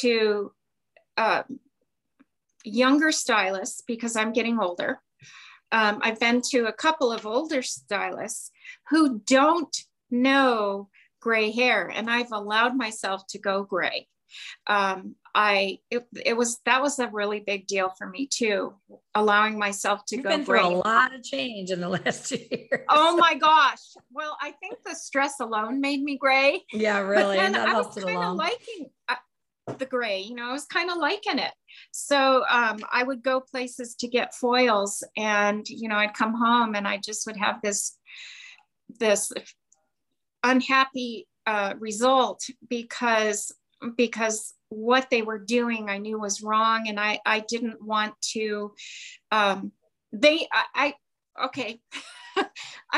[0.00, 0.52] to
[1.18, 1.42] uh,
[2.64, 5.00] younger stylists because I'm getting older.
[5.72, 8.50] Um, I've been to a couple of older stylists
[8.88, 9.76] who don't
[10.10, 10.88] know
[11.20, 14.06] gray hair, and I've allowed myself to go gray.
[14.66, 18.74] Um, I it, it, was that was a really big deal for me too,
[19.14, 20.60] allowing myself to You've go been gray.
[20.60, 22.84] Through a lot of change in the last two years.
[22.88, 23.80] Oh my gosh!
[24.12, 26.62] Well, I think the stress alone made me gray.
[26.72, 27.36] Yeah, really.
[27.36, 28.90] But then I was kind of liking
[29.76, 31.52] the gray, you know, I was kind of liking it.
[31.90, 36.74] So um, I would go places to get foils and, you know, I'd come home
[36.74, 37.96] and I just would have this,
[38.98, 39.30] this
[40.42, 43.52] unhappy uh, result because,
[43.96, 46.88] because what they were doing I knew was wrong.
[46.88, 48.72] And I, I didn't want to,
[49.30, 49.72] um,
[50.12, 50.94] they, I, I
[51.46, 51.80] okay.
[52.36, 52.44] I'm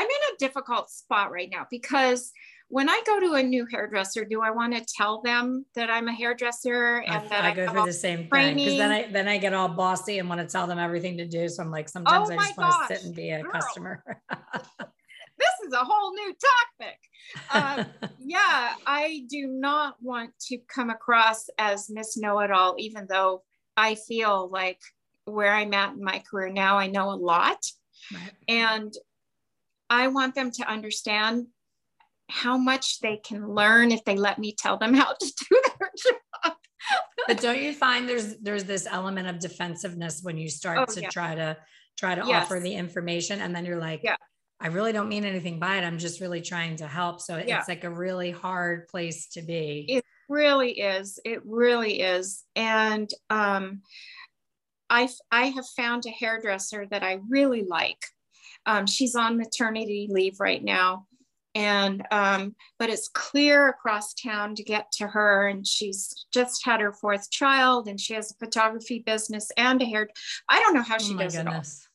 [0.05, 2.31] in a difficult spot right now because
[2.71, 6.07] when I go to a new hairdresser, do I want to tell them that I'm
[6.07, 9.11] a hairdresser and I, that I, I go through the same thing because then I
[9.11, 11.49] then I get all bossy and want to tell them everything to do.
[11.49, 13.51] So I'm like, sometimes oh I just want to sit and be a girl.
[13.51, 14.03] customer.
[14.79, 16.33] this is a whole new
[16.79, 16.97] topic.
[17.51, 17.83] Uh,
[18.19, 23.43] yeah, I do not want to come across as Miss Know It All, even though
[23.75, 24.79] I feel like
[25.25, 27.59] where I'm at in my career now, I know a lot.
[28.13, 28.31] Right.
[28.47, 28.93] And
[29.89, 31.47] I want them to understand
[32.31, 35.91] how much they can learn if they let me tell them how to do their
[35.97, 36.55] job.
[37.27, 41.01] but don't you find there's there's this element of defensiveness when you start oh, to
[41.01, 41.09] yeah.
[41.09, 41.57] try to
[41.97, 42.43] try to yes.
[42.43, 44.15] offer the information and then you're like yeah.
[44.61, 45.83] I really don't mean anything by it.
[45.83, 47.19] I'm just really trying to help.
[47.19, 47.57] So yeah.
[47.57, 49.85] it's like a really hard place to be.
[49.89, 51.19] It really is.
[51.25, 52.43] It really is.
[52.55, 53.81] And um,
[54.87, 58.05] I I have found a hairdresser that I really like.
[58.67, 61.07] Um, she's on maternity leave right now,
[61.55, 66.81] and um, but it's clear across town to get to her and she's just had
[66.81, 70.09] her fourth child and she has a photography business and a hair
[70.49, 71.81] i don't know how she oh does goodness.
[71.81, 71.87] it all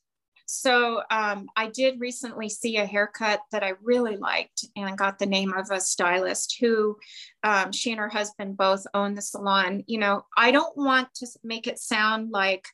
[0.48, 5.26] so um, i did recently see a haircut that i really liked and got the
[5.26, 6.96] name of a stylist who
[7.42, 11.26] um, she and her husband both own the salon you know i don't want to
[11.42, 12.66] make it sound like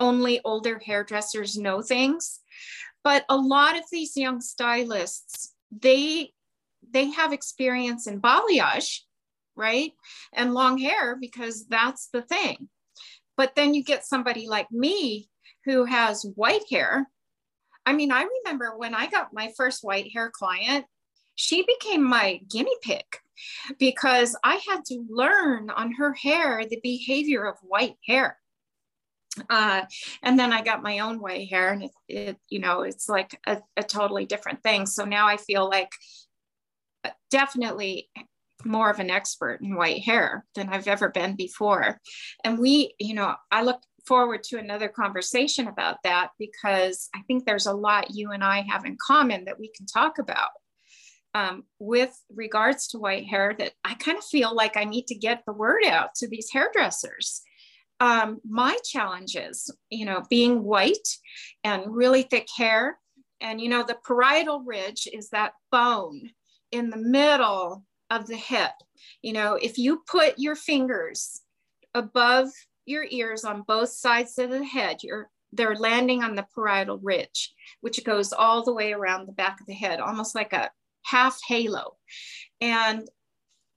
[0.00, 2.40] only older hairdressers know things
[3.04, 6.32] but a lot of these young stylists they
[6.92, 9.00] they have experience in balayage,
[9.56, 9.92] right?
[10.32, 12.68] And long hair because that's the thing.
[13.36, 15.28] But then you get somebody like me
[15.64, 17.08] who has white hair.
[17.86, 20.84] I mean, I remember when I got my first white hair client,
[21.34, 23.04] she became my guinea pig
[23.78, 28.38] because I had to learn on her hair the behavior of white hair.
[29.48, 29.82] Uh,
[30.22, 33.38] and then I got my own white hair, and it, it you know, it's like
[33.46, 34.86] a, a totally different thing.
[34.86, 35.90] So now I feel like
[37.04, 38.10] uh, definitely
[38.64, 41.98] more of an expert in white hair than I've ever been before.
[42.44, 47.44] And we, you know, I look forward to another conversation about that because I think
[47.44, 50.50] there's a lot you and I have in common that we can talk about.
[51.34, 55.14] Um, with regards to white hair, that I kind of feel like I need to
[55.14, 57.40] get the word out to these hairdressers.
[58.02, 61.06] Um, my challenges, you know, being white
[61.62, 62.98] and really thick hair,
[63.40, 66.30] and you know, the parietal ridge is that bone
[66.72, 68.72] in the middle of the hip.
[69.22, 71.42] You know, if you put your fingers
[71.94, 72.48] above
[72.86, 77.54] your ears on both sides of the head, you're they're landing on the parietal ridge,
[77.82, 80.72] which goes all the way around the back of the head, almost like a
[81.04, 81.98] half halo.
[82.60, 83.08] And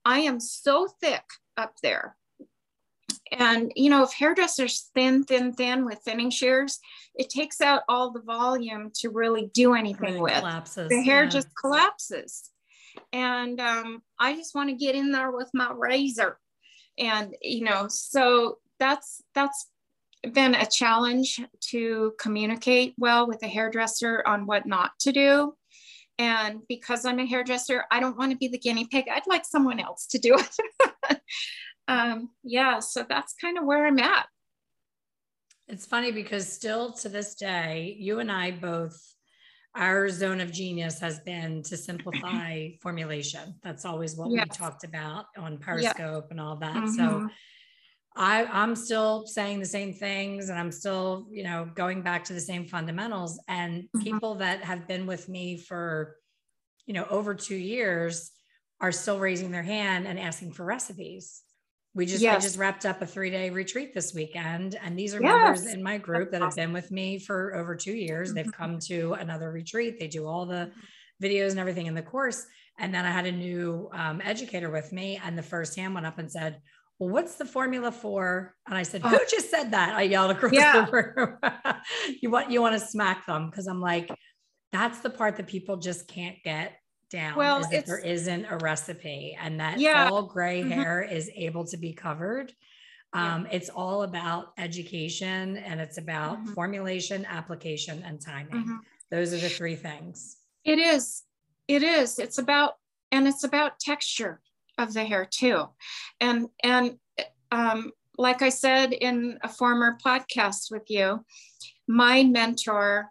[0.04, 1.26] I am so thick
[1.58, 2.16] up there.
[3.32, 6.80] And, you know, if hairdressers thin, thin, thin with thinning shears,
[7.16, 10.34] it takes out all the volume to really do anything with.
[10.34, 11.30] Collapses, the hair yeah.
[11.30, 12.52] just collapses.
[13.12, 16.38] And um, I just want to get in there with my razor.
[16.98, 19.70] And, you know, so that's that's
[20.34, 25.54] been a challenge to communicate well with a hairdresser on what not to do.
[26.18, 29.06] And because I'm a hairdresser, I don't want to be the guinea pig.
[29.12, 31.20] I'd like someone else to do it.
[31.88, 34.28] um, yeah, so that's kind of where I'm at.
[35.67, 38.95] It's funny because still to this day, you and I both,
[39.74, 43.56] our zone of genius has been to simplify formulation.
[43.63, 44.45] That's always what yes.
[44.45, 46.32] we talked about on Periscope yeah.
[46.32, 46.76] and all that.
[46.76, 46.91] Mm-hmm.
[46.91, 47.30] So
[48.15, 52.34] I, I'm still saying the same things and I'm still, you know, going back to
[52.34, 53.39] the same fundamentals.
[53.48, 54.02] And mm-hmm.
[54.02, 56.15] people that have been with me for,
[56.86, 58.32] you know, over two years
[58.80, 61.41] are still raising their hand and asking for recipes.
[61.96, 62.36] We just yes.
[62.36, 65.32] I just wrapped up a three day retreat this weekend, and these are yes.
[65.32, 68.34] members in my group that have been with me for over two years.
[68.34, 68.62] They've mm-hmm.
[68.62, 69.98] come to another retreat.
[69.98, 70.72] They do all the
[71.24, 72.46] videos and everything in the course.
[72.78, 76.06] And then I had a new um, educator with me, and the first hand went
[76.06, 76.60] up and said,
[77.00, 78.54] well, what's the formula for?
[78.68, 79.26] And I said, who oh.
[79.30, 79.96] just said that?
[79.96, 80.86] I yelled across yeah.
[80.86, 81.38] the room.
[82.22, 84.10] you want you want to smack them because I'm like,
[84.74, 86.74] that's the part that people just can't get
[87.10, 87.36] down.
[87.36, 90.10] Well, is that there isn't a recipe and that yeah.
[90.10, 90.72] all gray mm-hmm.
[90.72, 92.54] hair is able to be covered.
[93.13, 93.58] Um, yeah.
[93.58, 96.54] It's all about education and it's about mm-hmm.
[96.54, 98.63] formulation, application, and timing.
[98.63, 98.78] Mm-hmm.
[99.12, 100.38] Those are the three things.
[100.63, 101.24] It is.
[101.68, 102.20] It is.
[102.20, 102.74] It's about,
[103.12, 104.41] and it's about texture
[104.78, 105.70] of the hair too.
[106.20, 106.98] And, and
[107.52, 111.24] um, like I said in a former podcast with you,
[111.88, 113.10] my mentor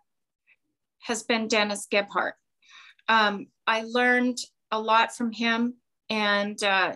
[1.02, 2.35] has been Dennis Gebhardt.
[3.08, 4.38] Um, I learned
[4.70, 5.74] a lot from him.
[6.10, 6.94] And, uh,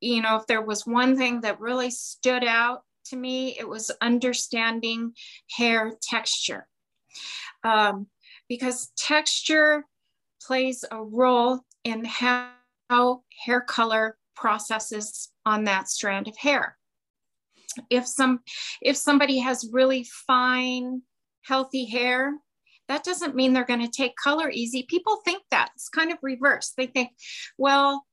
[0.00, 3.90] you know, if there was one thing that really stood out to me, it was
[4.00, 5.12] understanding
[5.50, 6.68] hair texture.
[7.64, 8.06] Um,
[8.48, 9.84] because texture
[10.42, 12.50] plays a role in how
[12.90, 16.78] how hair color processes on that strand of hair.
[17.90, 18.40] If some
[18.80, 21.02] if somebody has really fine,
[21.42, 22.34] healthy hair,
[22.88, 24.82] that doesn't mean they're going to take color easy.
[24.82, 26.72] People think that it's kind of reverse.
[26.76, 27.10] They think,
[27.58, 28.04] well,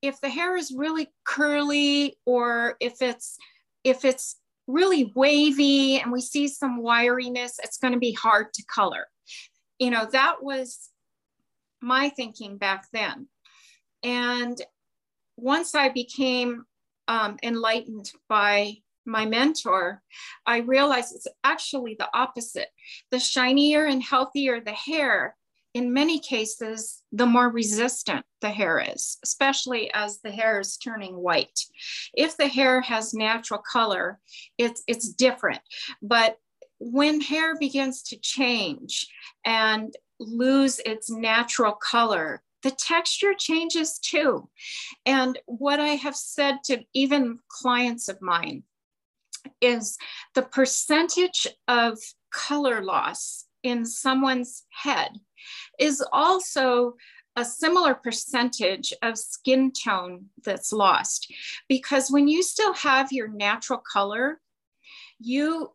[0.00, 3.36] if the hair is really curly or if it's
[3.82, 8.64] if it's really wavy and we see some wiriness, it's going to be hard to
[8.64, 9.06] color.
[9.78, 10.90] You know, that was
[11.80, 13.28] my thinking back then.
[14.02, 14.60] And
[15.36, 16.64] once I became
[17.08, 20.02] um, enlightened by my mentor,
[20.46, 22.68] I realized it's actually the opposite.
[23.10, 25.36] The shinier and healthier the hair,
[25.74, 31.16] in many cases, the more resistant the hair is, especially as the hair is turning
[31.16, 31.60] white.
[32.14, 34.18] If the hair has natural color,
[34.58, 35.60] it's, it's different.
[36.02, 36.38] But
[36.78, 39.06] when hair begins to change
[39.44, 44.48] and lose its natural color, the texture changes too.
[45.04, 48.64] And what I have said to even clients of mine
[49.60, 49.98] is
[50.34, 51.98] the percentage of
[52.32, 55.10] color loss in someone's head
[55.78, 56.94] is also
[57.36, 61.32] a similar percentage of skin tone that's lost.
[61.68, 64.40] Because when you still have your natural color,
[65.18, 65.72] you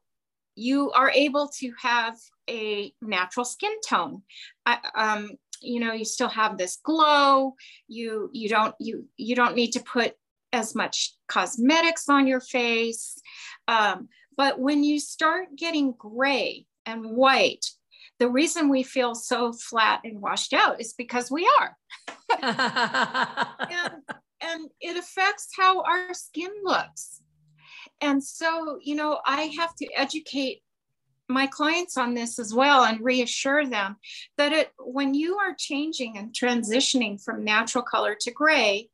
[0.56, 2.18] you are able to have
[2.50, 4.22] a natural skin tone.
[4.66, 5.32] I, um,
[5.62, 7.56] you know you still have this glow
[7.88, 10.16] you you don't you you don't need to put
[10.54, 13.20] as much cosmetics on your face
[13.68, 17.66] um, but when you start getting gray and white
[18.22, 21.76] the reason we feel so flat and washed out is because we are.
[22.44, 23.94] and,
[24.42, 27.24] and it affects how our skin looks.
[28.00, 30.62] And so, you know, I have to educate
[31.30, 33.96] my clients on this as well and reassure them
[34.38, 38.91] that it when you are changing and transitioning from natural color to gray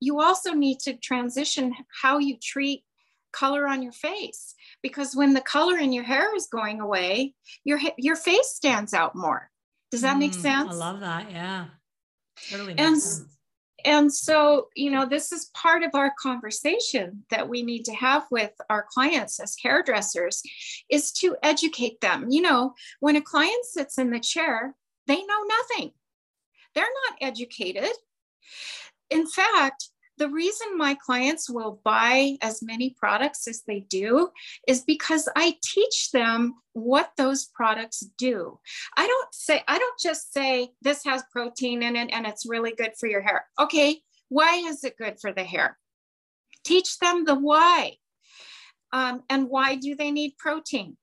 [0.00, 2.84] you also need to transition how you treat
[3.32, 7.34] color on your face because when the color in your hair is going away
[7.64, 9.50] your your face stands out more.
[9.90, 10.70] Does that mm, make sense?
[10.70, 11.66] i love that yeah.
[12.50, 13.36] Totally and sense.
[13.84, 18.24] and so you know this is part of our conversation that we need to have
[18.30, 20.42] with our clients as hairdressers
[20.90, 22.26] is to educate them.
[22.30, 24.74] You know when a client sits in the chair
[25.06, 25.92] they know nothing.
[26.74, 27.90] They're not educated
[29.10, 34.30] in fact the reason my clients will buy as many products as they do
[34.66, 38.58] is because I teach them what those products do.
[38.96, 42.72] I don't say, I don't just say this has protein in it and it's really
[42.72, 43.46] good for your hair.
[43.60, 45.78] Okay, why is it good for the hair?
[46.64, 47.94] Teach them the why.
[48.92, 50.96] Um, and why do they need protein?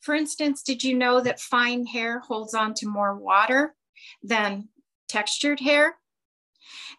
[0.00, 3.74] For instance, did you know that fine hair holds on to more water
[4.22, 4.68] than
[5.08, 5.96] textured hair?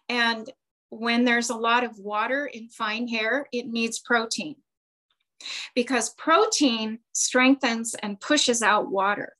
[0.08, 0.50] And
[0.90, 4.56] when there's a lot of water in fine hair, it needs protein
[5.74, 9.34] because protein strengthens and pushes out water.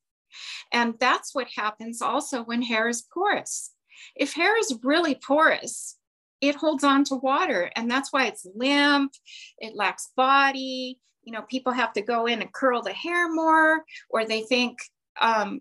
[0.72, 3.72] And that's what happens also when hair is porous.
[4.16, 5.97] If hair is really porous,
[6.41, 9.12] it holds on to water, and that's why it's limp,
[9.59, 10.99] it lacks body.
[11.22, 14.78] You know, people have to go in and curl the hair more, or they think,
[15.20, 15.61] um,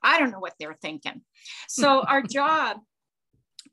[0.00, 1.22] I don't know what they're thinking.
[1.66, 2.78] So, our job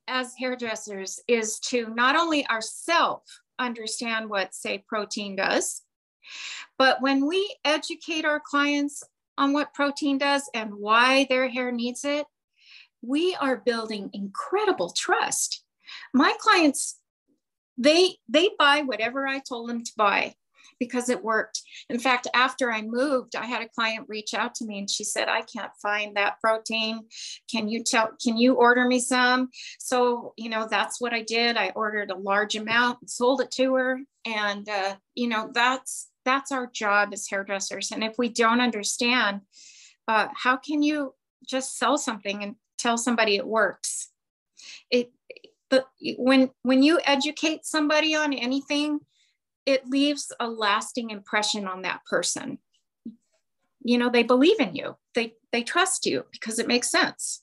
[0.10, 5.82] as hairdressers is to not only ourselves understand what, say, protein does,
[6.78, 9.04] but when we educate our clients
[9.38, 12.26] on what protein does and why their hair needs it,
[13.02, 15.64] we are building incredible trust.
[16.14, 17.00] My clients,
[17.78, 20.36] they they buy whatever I told them to buy
[20.80, 21.62] because it worked.
[21.90, 25.04] In fact, after I moved, I had a client reach out to me and she
[25.04, 27.02] said, I can't find that protein.
[27.52, 29.50] Can you tell, can you order me some?
[29.80, 31.58] So, you know, that's what I did.
[31.58, 34.00] I ordered a large amount and sold it to her.
[34.26, 37.92] And, uh, you know, that's, that's our job as hairdressers.
[37.92, 39.42] And if we don't understand,
[40.08, 41.14] uh, how can you
[41.48, 44.12] just sell something and tell somebody it works?
[44.90, 45.12] It,
[45.70, 49.00] but when when you educate somebody on anything
[49.66, 52.60] it leaves a lasting impression on that person.
[53.82, 54.98] You know they believe in you.
[55.16, 57.42] They they trust you because it makes sense.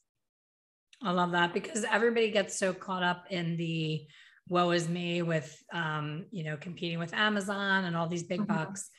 [1.03, 4.07] I love that because everybody gets so caught up in the
[4.49, 8.55] woe is me with um, you know competing with amazon and all these big mm-hmm.
[8.55, 8.91] bucks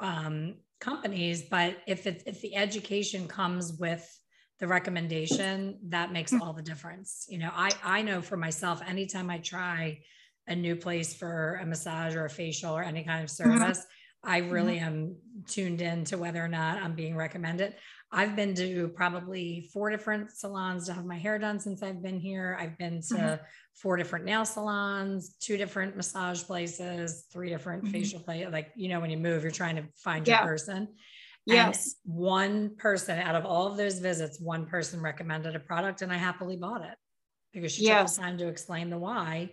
[0.00, 1.42] um, companies.
[1.42, 4.06] But if it's if the education comes with
[4.60, 6.40] the recommendation that makes mm.
[6.40, 7.26] all the difference.
[7.28, 10.00] You know i i know for myself anytime i try
[10.48, 13.58] a new place for a massage or a facial or any kind of mm-hmm.
[13.58, 14.30] service, mm-hmm.
[14.30, 14.86] I really mm-hmm.
[14.86, 17.74] am tuned in to whether or not I'm being recommended.
[18.10, 22.18] I've been to probably four different salons to have my hair done since I've been
[22.18, 22.56] here.
[22.58, 23.44] I've been to mm-hmm.
[23.74, 27.92] four different nail salons, two different massage places, three different mm-hmm.
[27.92, 28.50] facial places.
[28.50, 30.38] Like, you know, when you move, you're trying to find yeah.
[30.38, 30.88] your person.
[31.44, 31.96] Yes.
[32.04, 36.12] And one person out of all of those visits, one person recommended a product and
[36.12, 36.96] I happily bought it
[37.52, 38.14] because she yes.
[38.14, 39.50] took the time to explain the why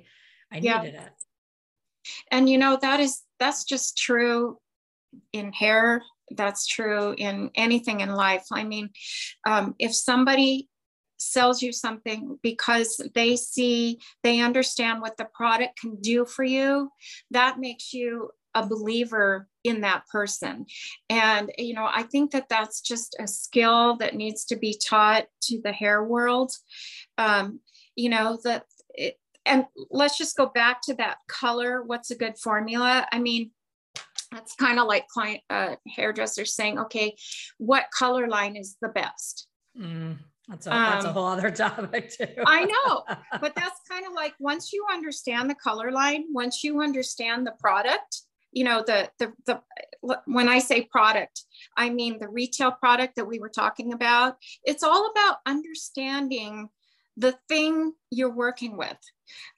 [0.56, 0.82] I yeah.
[0.82, 1.12] needed it.
[2.32, 4.58] And you know, that is that's just true
[5.34, 6.02] in hair.
[6.32, 8.46] That's true in anything in life.
[8.52, 8.90] I mean,
[9.46, 10.70] um, if somebody
[11.18, 16.90] sells you something because they see, they understand what the product can do for you,
[17.32, 20.66] that makes you a believer in that person.
[21.10, 25.26] And, you know, I think that that's just a skill that needs to be taught
[25.44, 26.54] to the hair world.
[27.18, 27.60] Um,
[27.96, 28.66] you know, that
[29.46, 31.84] and let's just go back to that color.
[31.84, 33.08] What's a good formula?
[33.12, 33.52] I mean,
[34.32, 37.16] that's kind of like client uh, hairdressers saying, okay,
[37.58, 39.48] what color line is the best?
[39.80, 40.18] Mm,
[40.48, 42.28] that's, a, that's a um, whole other topic too.
[42.46, 43.04] I know,
[43.40, 47.54] but that's kind of like once you understand the color line, once you understand the
[47.60, 48.22] product,
[48.52, 49.62] you know, the, the, the,
[50.26, 51.44] when I say product,
[51.76, 54.38] I mean the retail product that we were talking about.
[54.64, 56.70] It's all about understanding
[57.18, 58.98] the thing you're working with.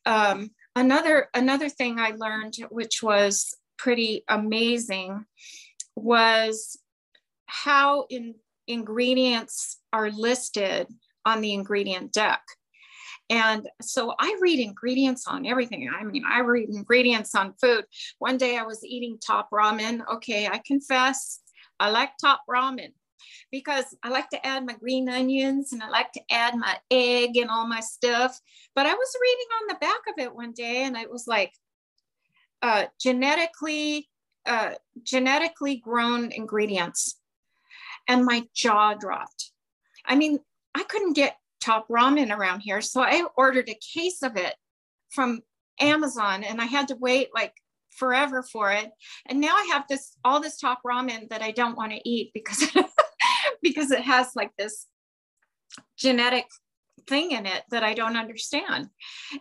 [0.05, 5.25] Um, another another thing I learned, which was pretty amazing,
[5.95, 6.79] was
[7.47, 8.35] how in,
[8.67, 10.87] ingredients are listed
[11.25, 12.41] on the ingredient deck.
[13.29, 15.89] And so I read ingredients on everything.
[15.93, 17.83] I mean, I read ingredients on food.
[18.19, 20.01] One day I was eating top ramen.
[20.15, 21.41] Okay, I confess,
[21.79, 22.93] I like top ramen.
[23.51, 27.37] Because I like to add my green onions and I like to add my egg
[27.37, 28.39] and all my stuff.
[28.75, 31.53] But I was reading on the back of it one day and it was like
[32.61, 34.07] uh, genetically
[34.47, 34.71] uh,
[35.03, 37.19] genetically grown ingredients,
[38.07, 39.51] and my jaw dropped.
[40.05, 40.39] I mean,
[40.73, 44.55] I couldn't get top ramen around here, so I ordered a case of it
[45.09, 45.41] from
[45.81, 47.53] Amazon, and I had to wait like
[47.97, 48.89] forever for it.
[49.25, 52.31] And now I have this all this top ramen that I don't want to eat
[52.33, 52.63] because
[53.61, 54.87] because it has like this
[55.97, 56.45] genetic
[57.07, 58.89] thing in it that I don't understand.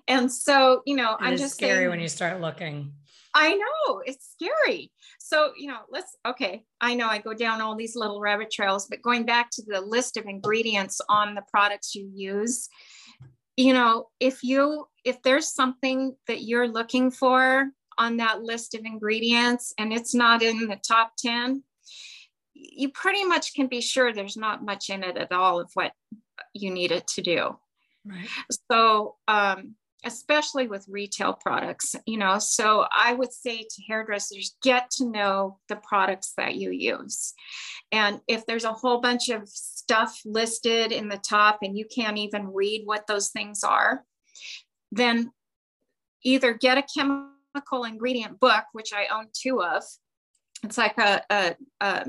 [0.09, 2.93] And so, you know, it I'm just scary saying, when you start looking.
[3.35, 4.93] I know it's scary.
[5.19, 8.87] So, you know, let's, okay, I know I go down all these little rabbit trails,
[8.89, 12.69] but going back to the list of ingredients on the products you use,
[13.57, 18.85] you know, if you, if there's something that you're looking for on that list of
[18.85, 21.63] ingredients and it's not in the top 10,
[22.59, 25.93] you pretty much can be sure there's not much in it at all of what
[26.55, 27.57] you need it to do.
[28.05, 28.29] Right.
[28.71, 34.91] So, um, especially with retail products, you know, so I would say to hairdressers, get
[34.93, 37.35] to know the products that you use.
[37.91, 42.19] And if there's a whole bunch of stuff listed in the top and you can't
[42.19, 44.05] even read what those things are,
[44.93, 45.33] then
[46.23, 49.83] either get a chemical ingredient book, which I own two of.
[50.63, 52.07] It's like a, a, a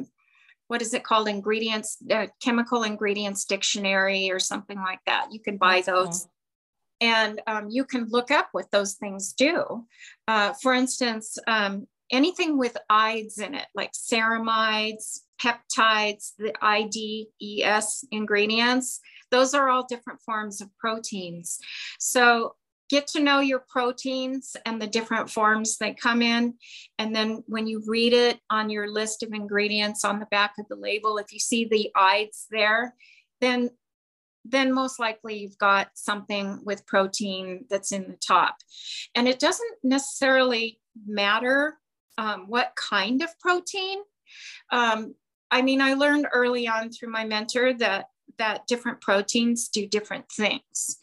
[0.68, 1.28] what is it called?
[1.28, 5.28] Ingredients, uh, chemical ingredients dictionary or something like that.
[5.32, 6.24] You can buy those.
[6.24, 6.32] Cool.
[7.00, 9.86] And um, you can look up what those things do.
[10.28, 19.00] Uh, for instance, um, anything with ides in it, like ceramides, peptides, the IDES ingredients,
[19.30, 21.60] those are all different forms of proteins.
[22.00, 22.56] So
[22.90, 26.54] get to know your proteins and the different forms they come in.
[26.98, 30.68] And then when you read it on your list of ingredients on the back of
[30.70, 32.96] the label, if you see the IDES there,
[33.42, 33.70] then
[34.50, 38.56] then most likely you've got something with protein that's in the top.
[39.14, 41.78] And it doesn't necessarily matter
[42.18, 44.00] um, what kind of protein.
[44.72, 45.16] Um,
[45.52, 48.06] I mean, I learned early on through my mentor that
[48.38, 50.98] that different proteins do different things.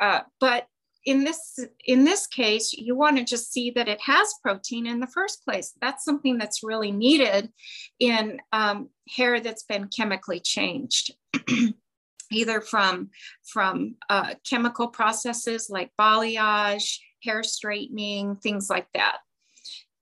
[0.00, 0.66] Uh, but
[1.06, 5.00] in this in this case you want to just see that it has protein in
[5.00, 5.72] the first place.
[5.80, 7.50] That's something that's really needed
[7.98, 11.14] in um, hair that's been chemically changed
[12.30, 13.10] either from
[13.44, 19.18] from uh, chemical processes like balayage hair straightening things like that.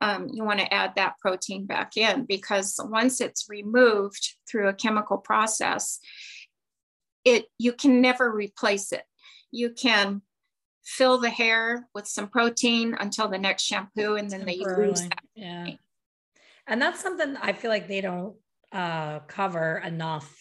[0.00, 4.74] Um, you want to add that protein back in because once it's removed through a
[4.74, 6.00] chemical process
[7.24, 9.04] it you can never replace it.
[9.50, 10.22] You can
[10.84, 15.20] fill the hair with some protein until the next shampoo and then they lose that.
[15.34, 15.66] Yeah.
[16.66, 18.36] And that's something I feel like they don't
[18.72, 20.40] uh, cover enough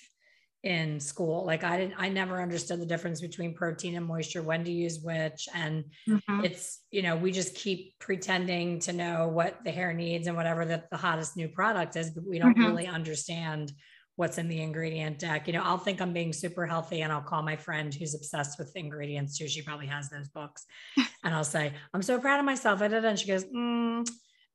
[0.64, 1.46] in school.
[1.46, 5.00] Like I didn't, I never understood the difference between protein and moisture, when to use
[5.02, 5.50] which.
[5.54, 6.46] And mm-hmm.
[6.46, 10.64] it's, you know, we just keep pretending to know what the hair needs and whatever
[10.66, 12.68] that the hottest new product is, but we don't mm-hmm.
[12.68, 13.74] really understand
[14.16, 15.48] what's in the ingredient deck.
[15.48, 18.60] You know, I'll think I'm being super healthy and I'll call my friend who's obsessed
[18.60, 19.48] with ingredients too.
[19.48, 20.66] She probably has those books.
[21.24, 22.82] and I'll say, I'm so proud of myself.
[22.82, 23.08] I did it.
[23.08, 24.08] And she goes, mm,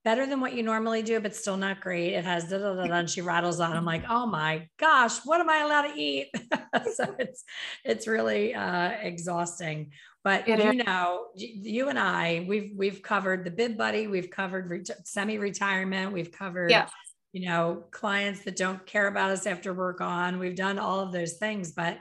[0.05, 2.15] better than what you normally do, but still not great.
[2.15, 2.95] It has da da da da.
[2.95, 3.77] And she rattles on.
[3.77, 6.29] I'm like, oh my gosh, what am I allowed to eat?
[6.95, 7.45] so it's
[7.85, 9.91] it's really uh, exhausting.
[10.23, 10.87] But it you is.
[10.87, 16.33] know, you and I, we've we've covered the bib buddy, we've covered re- semi-retirement, we've
[16.33, 16.89] covered yeah
[17.33, 20.39] you know, clients that don't care about us after we're gone.
[20.39, 21.99] We've done all of those things, but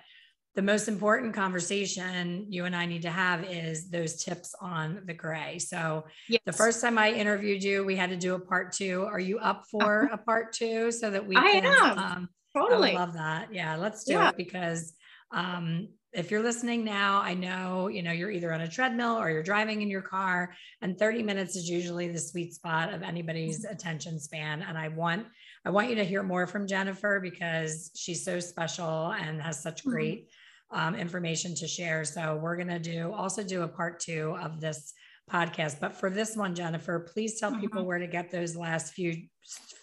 [0.55, 5.13] the most important conversation you and I need to have is those tips on the
[5.13, 5.59] gray.
[5.59, 6.41] So yes.
[6.45, 9.05] the first time I interviewed you, we had to do a part two.
[9.07, 10.15] Are you up for uh-huh.
[10.15, 11.99] a part two so that we I can am.
[11.99, 13.53] Um, totally I love that.
[13.53, 14.29] Yeah, let's do yeah.
[14.29, 14.93] it because
[15.31, 19.29] um, if you're listening now, I know, you know, you're either on a treadmill or
[19.29, 23.65] you're driving in your car and 30 minutes is usually the sweet spot of anybody's
[23.65, 24.61] attention span.
[24.61, 25.25] And I want,
[25.65, 29.81] I want you to hear more from Jennifer because she's so special and has such
[29.81, 29.89] mm-hmm.
[29.91, 30.29] great
[30.71, 32.05] um, information to share.
[32.05, 34.93] So we're going to do also do a part two of this
[35.29, 35.79] podcast.
[35.79, 37.61] But for this one, Jennifer, please tell mm-hmm.
[37.61, 39.23] people where to get those last few,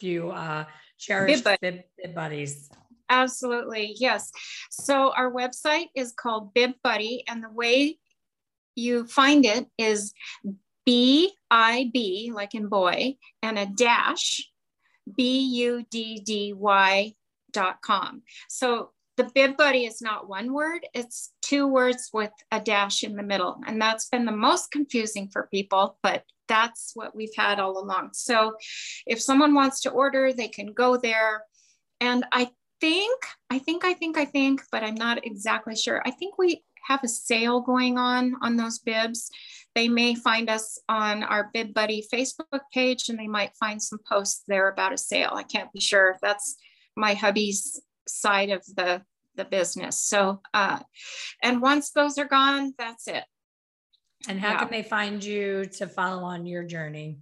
[0.00, 0.64] few, uh,
[0.98, 2.70] cherished bib, bib, bib buddies.
[3.14, 3.94] Absolutely.
[3.98, 4.32] Yes.
[4.70, 7.98] So our website is called Bib Buddy, and the way
[8.74, 10.12] you find it is
[10.84, 14.50] B I B, like in boy, and a dash,
[15.16, 17.14] B U D D Y
[17.52, 18.22] dot com.
[18.48, 23.14] So the Bib Buddy is not one word, it's two words with a dash in
[23.14, 23.60] the middle.
[23.64, 28.10] And that's been the most confusing for people, but that's what we've had all along.
[28.12, 28.54] So
[29.06, 31.44] if someone wants to order, they can go there.
[32.00, 32.50] And I
[32.84, 36.02] think, I think, I think, I think, but I'm not exactly sure.
[36.04, 39.30] I think we have a sale going on on those bibs.
[39.74, 44.00] They may find us on our Bib Buddy Facebook page and they might find some
[44.06, 45.30] posts there about a sale.
[45.32, 46.10] I can't be sure.
[46.10, 46.56] If that's
[46.94, 49.02] my hubby's side of the,
[49.34, 49.98] the business.
[50.02, 50.80] So, uh,
[51.42, 53.24] and once those are gone, that's it.
[54.28, 54.58] And how Yeah.
[54.58, 57.16] can they find you to follow on your journey?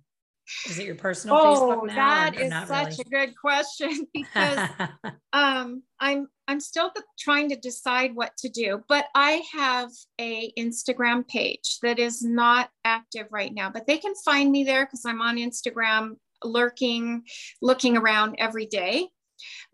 [0.66, 2.30] Is it your personal Oh, Facebook now?
[2.30, 4.68] that or such a good question because
[5.32, 9.90] um, I'm I'm still trying to decide what to do, but I have
[10.20, 14.84] a Instagram page that is not active right now, but they can find me there
[14.84, 17.22] because I'm on Instagram lurking,
[17.61, 19.09] looking around every day.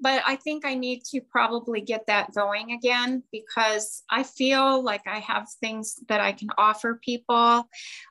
[0.00, 5.06] But I think I need to probably get that going again because I feel like
[5.06, 7.68] I have things that I can offer people